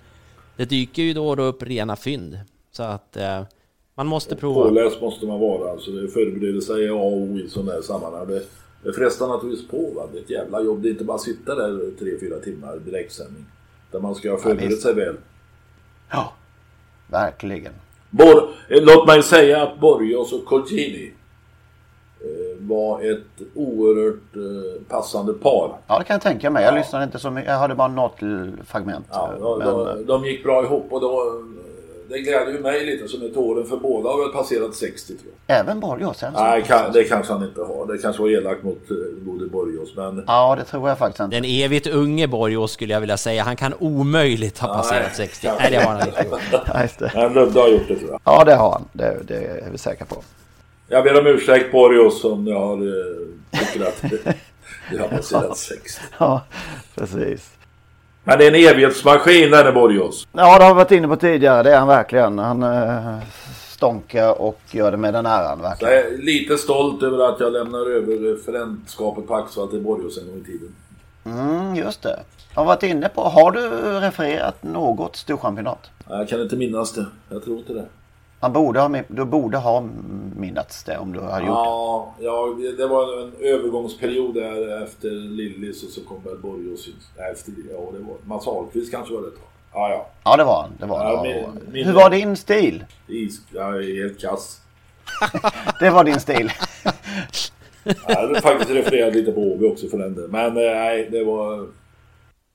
[0.57, 2.39] det dyker ju då och då upp rena fynd.
[2.73, 3.43] Så att eh,
[3.95, 4.63] man måste prova.
[4.63, 5.71] Påläst måste man vara.
[5.71, 8.27] Alltså det förberedelse är A och O i sådana här sammanhang.
[8.27, 8.43] Det,
[8.83, 9.91] det frestar naturligtvis på.
[9.95, 10.03] Va?
[10.13, 10.83] Det är ett jävla jobb.
[10.83, 13.45] Det är inte bara att sitta där tre, fyra timmar direktsändning.
[13.91, 14.83] Där man ska ha förberett visst.
[14.83, 15.17] sig väl.
[16.11, 16.33] Ja.
[17.11, 17.73] verkligen.
[18.11, 21.16] Bor, låt mig säga att Borgos och Colgjini eh,
[22.69, 25.73] var ett oerhört eh, passande par.
[25.87, 26.65] Ja, det kan jag tänka mig.
[26.65, 27.51] Jag lyssnade inte så mycket.
[27.51, 28.19] Jag hade bara något
[28.65, 29.07] fragment.
[29.11, 31.43] Ja, de, men, de, de gick bra ihop och då,
[32.09, 35.33] det gläder ju mig lite som ett åren för båda har väl passerat 60 tror
[35.47, 35.59] jag.
[35.61, 36.25] Även Borgås?
[36.35, 37.87] Nej, kan, det kanske han inte har.
[37.87, 39.97] Det kanske var elakt mot eh, gode Borgås.
[39.97, 40.25] Men...
[40.27, 41.37] Ja, det tror jag faktiskt inte.
[41.37, 43.43] Den evigt unge Borgås skulle jag vilja säga.
[43.43, 45.49] Han kan omöjligt ha passerat Nej, 60.
[45.59, 46.41] Nej, det har han inte gjort.
[46.75, 47.13] Ja, just det.
[47.15, 48.21] Men Ludde har gjort det tror jag.
[48.25, 48.85] Ja, det har han.
[48.93, 50.17] Det, det är vi säkra på.
[50.89, 54.03] Jag ber om ursäkt Borgås om jag har eh, tycker att
[54.91, 56.01] det, har passerat 60.
[56.19, 56.43] Ja,
[56.95, 57.51] precis.
[58.25, 60.29] Men det är en evighetsmaskin den Borgås.
[60.33, 61.63] Ja, det har vi varit inne på tidigare.
[61.63, 62.39] Det är han verkligen.
[62.39, 63.19] Han eh,
[63.69, 65.95] stånkar och gör det med den äran verkligen.
[65.95, 70.27] Jag är lite stolt över att jag lämnar över referentskapet på Axvall till Borgås en
[70.27, 70.75] gång i tiden.
[71.25, 72.21] Mm, just det.
[72.55, 73.21] Jag har varit inne på.
[73.21, 73.61] Har du
[74.01, 75.91] refererat något storchampionat?
[76.09, 77.07] Jag kan inte minnas det.
[77.29, 77.87] Jag tror inte det.
[78.41, 79.89] Man borde ha, du borde ha
[80.37, 85.83] minnats det om du har gjort Ja, ja, det var en övergångsperiod där efter Lillis
[85.83, 86.37] och så kom väl
[86.89, 86.95] in.
[87.19, 87.73] Nej, efter det.
[87.73, 89.35] Ja, det var Mats Ahlqvist kanske var det ett.
[89.73, 90.07] Ja, ja.
[90.25, 90.71] Ja, det var han.
[90.81, 91.23] Det var Ja, han.
[91.27, 92.85] min- min- Hur var din stil?
[93.07, 93.41] Is,
[93.77, 94.61] är helt kass.
[95.81, 96.53] Det var din stil.
[98.09, 100.31] Jag hade faktiskt refererat lite på Åby också för den delen.
[100.31, 101.67] Men eh, nej, det var...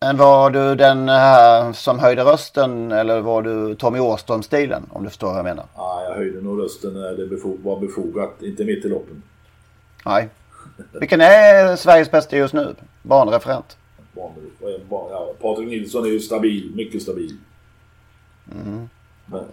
[0.04, 4.84] Men var du den här som höjde rösten eller var du Tommy Åström-stilen?
[4.90, 5.66] Om du förstår vad jag menar.
[5.76, 8.42] Ja, jag höjde nog rösten när det befog, var befogat.
[8.42, 9.24] Inte mitt i loppen.
[10.06, 10.30] Nej.
[11.00, 12.76] Vilken är Sveriges bästa just nu?
[13.04, 13.78] Banreferent?
[14.14, 14.52] Vanlig.
[14.62, 16.72] Och en ba- Ja, Patrik Nilsson är ju stabil.
[16.76, 17.38] Mycket stabil.
[18.66, 18.90] Mm.
[19.26, 19.44] Men,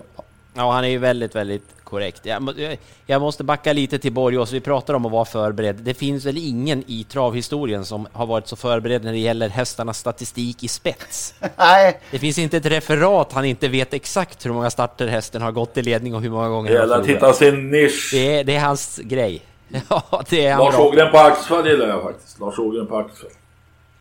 [0.59, 2.26] Ja, han är ju väldigt, väldigt korrekt.
[2.26, 4.52] Jag, jag- måste backa lite till Borgås.
[4.52, 5.76] Vi pratar om att vara förberedd.
[5.76, 9.98] Det finns väl ingen i travhistorien som har varit så förberedd när det gäller hästarnas
[9.98, 11.34] statistik i spets.
[11.56, 12.00] Nej.
[12.11, 15.76] Det finns inte ett referat han inte vet exakt hur många starter hästen har gått
[15.76, 18.11] i ledning och hur många gånger det han har hitta sin nisch.
[18.12, 19.42] Det är, det är hans grej.
[19.88, 20.78] Ja, det är han Lars.
[20.78, 22.40] Ågren på Axvall gillar jag faktiskt.
[22.40, 23.30] Lars Ågren på Axvall.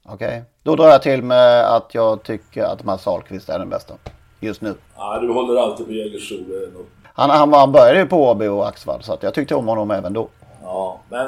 [0.04, 0.44] Okej.
[0.64, 3.94] Då drar jag till med att jag tycker att Mats Ahlqvist är den bästa.
[4.40, 4.76] Just nu.
[4.96, 6.38] Ja, du håller alltid på Jägersro.
[6.48, 6.70] det
[7.04, 9.92] Han, han, han började ju på Åby och Axvall så att jag tyckte om honom
[9.92, 10.28] även då.
[10.64, 11.28] Ja, men eh,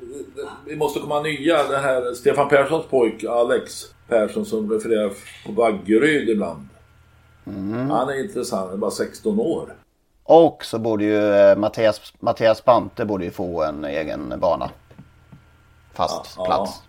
[0.00, 1.62] det- det- vi måste komma nya.
[1.62, 5.10] Den här Stefan Perssons pojk Alex Persson som refererar
[5.46, 6.68] på Vaggeryd ibland.
[7.90, 8.64] Han är intressant.
[8.66, 9.74] Han är bara 16 år.
[10.24, 14.70] Och så borde ju eh, Mattias, Mattias Bante borde ju få en egen bana.
[15.94, 16.82] Fast Ja, plats.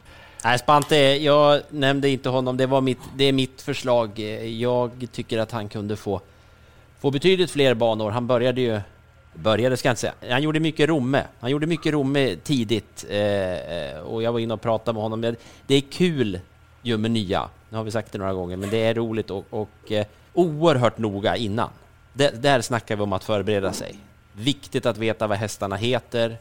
[0.46, 2.58] Nej, Spante, jag nämnde inte honom.
[2.58, 4.20] Det, var mitt, det är mitt förslag.
[4.60, 6.22] Jag tycker att han kunde få,
[7.00, 8.12] få betydligt fler banor.
[8.12, 8.80] Han började ju...
[9.34, 10.14] Började ska jag inte säga.
[10.30, 11.24] Han gjorde mycket Romme.
[11.40, 13.06] Han gjorde mycket Romme tidigt.
[13.10, 15.22] Eh, eh, och jag var inne och pratade med honom.
[15.22, 15.36] Det,
[15.68, 16.40] det är kul
[16.82, 17.50] ju med nya.
[17.70, 20.98] Nu har vi sagt det några gånger, men det är roligt och, och eh, oerhört
[20.98, 21.70] noga innan.
[22.14, 23.96] Det, där snackar vi om att förbereda sig.
[24.34, 26.38] Viktigt att veta vad hästarna heter.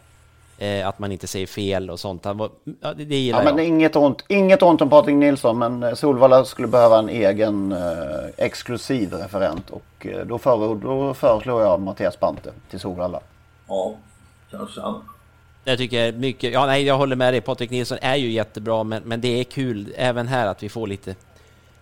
[0.58, 2.24] Eh, att man inte säger fel och sånt.
[2.24, 2.50] Han var,
[2.80, 3.56] ja, det, det gillar Ja, jag.
[3.56, 7.72] men inget ont, inget ont om Patrik Nilsson men eh, Solvalla skulle behöva en egen
[7.72, 7.78] eh,
[8.36, 13.20] exklusiv referent och eh, då, före, då föreslår jag Mattias Bante till Solvalla.
[13.68, 13.94] Ja,
[14.50, 15.02] kanske han.
[15.64, 19.02] Jag tycker mycket, ja nej jag håller med dig, Patrik Nilsson är ju jättebra men,
[19.02, 21.14] men det är kul även här att vi får lite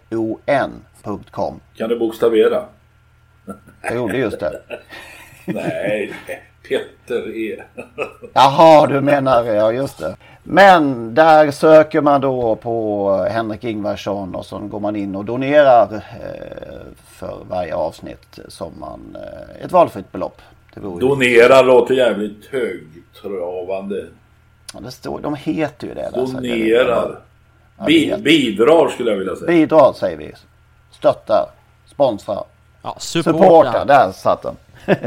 [1.77, 2.65] Kan du bokstavera?
[3.81, 4.61] Jag gjorde just det.
[5.45, 6.13] Nej,
[6.69, 7.63] Petter E.
[8.33, 10.15] Jaha, du menar, ja just det.
[10.43, 15.93] Men där söker man då på Henrik Ingvarsson och så går man in och donerar
[15.93, 20.41] eh, för varje avsnitt som man, eh, ett valfritt belopp.
[20.73, 24.05] Det Donera låter jävligt högtravande.
[24.73, 26.09] Ja, det står, de heter ju det.
[26.13, 27.19] Där, Donerar.
[27.85, 29.47] Bi bidrar skulle jag vilja säga.
[29.47, 30.33] Bidrar säger vi.
[30.91, 31.45] Stöttar.
[31.85, 32.43] Sponsrar.
[32.81, 33.85] Ja, supportar.
[33.85, 34.55] Där satt den.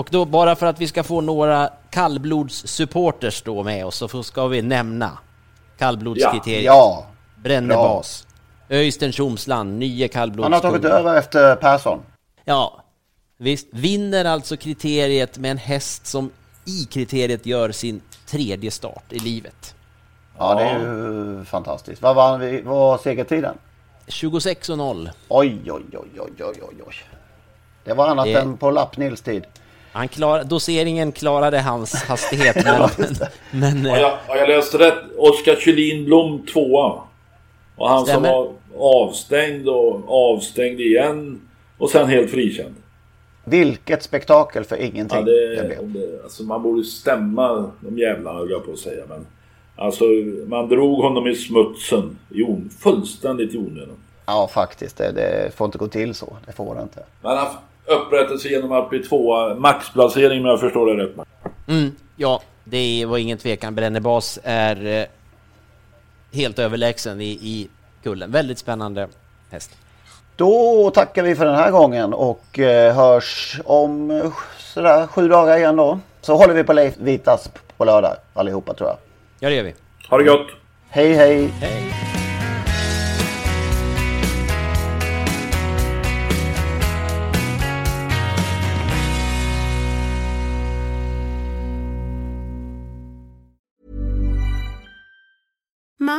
[0.00, 4.46] Och då bara för att vi ska få några kallblodssupporters då med oss så ska
[4.46, 5.18] vi nämna
[5.78, 6.64] kallblodskriteriet.
[6.64, 7.06] Ja.
[7.06, 7.06] ja.
[7.42, 8.26] Brännebas.
[8.68, 10.52] Öystein Tjomsland, nye kallblodskung.
[10.52, 11.98] Han har tagit över efter Persson.
[12.44, 12.84] Ja,
[13.36, 13.66] visst.
[13.70, 16.30] Vinner alltså kriteriet med en häst som
[16.64, 19.74] i kriteriet gör sin tredje start i livet.
[20.38, 22.02] Ja, det är ju fantastiskt.
[22.02, 23.54] Vad var, vi, vad var segertiden?
[24.06, 25.10] 26 och 0.
[25.28, 26.94] Oj, oj, oj, oj, oj, oj.
[27.84, 28.40] Det var annat det...
[28.40, 29.44] än på Lappnils tid.
[29.92, 32.56] Han klar, doseringen klarade hans hastighet.
[33.50, 34.98] men, men, har, jag, har jag läst rätt?
[35.18, 37.00] Oskar Kjellin Blom tvåa.
[37.76, 38.28] Och han Stämmer.
[38.28, 41.40] som var avstängd och avstängd igen.
[41.78, 42.74] Och sen helt frikänd.
[43.44, 45.18] Vilket spektakel för ingenting.
[45.18, 49.04] Ja, det, det, alltså man borde stämma de jävlarna höll jag på att säga.
[49.08, 49.26] Men
[49.76, 50.04] alltså
[50.46, 52.18] man drog honom i smutsen.
[52.28, 53.96] Jo, fullständigt i onödan.
[54.26, 54.96] Ja faktiskt.
[54.96, 56.36] Det, det, får inte gå till så.
[56.46, 57.04] Det får det inte.
[57.22, 57.46] Men han
[57.90, 59.54] upprättelse genom att bli tvåa.
[59.54, 61.10] Maxplacering om jag förstår det rätt.
[61.68, 63.74] Mm, ja, det var ingen tvekan.
[63.74, 65.04] Brännebas är eh,
[66.32, 67.68] helt överlägsen i, i
[68.02, 68.30] kullen.
[68.30, 69.08] Väldigt spännande
[69.50, 69.70] häst.
[70.36, 75.56] Då tackar vi för den här gången och eh, hörs om eh, sådär sju dagar
[75.56, 75.98] igen då.
[76.20, 78.98] Så håller vi på Leif Vitas på lördag allihopa tror jag.
[79.40, 79.74] Ja det gör vi.
[80.08, 80.46] Ha det gott!
[80.88, 81.46] Hej hej!
[81.46, 82.19] Hej!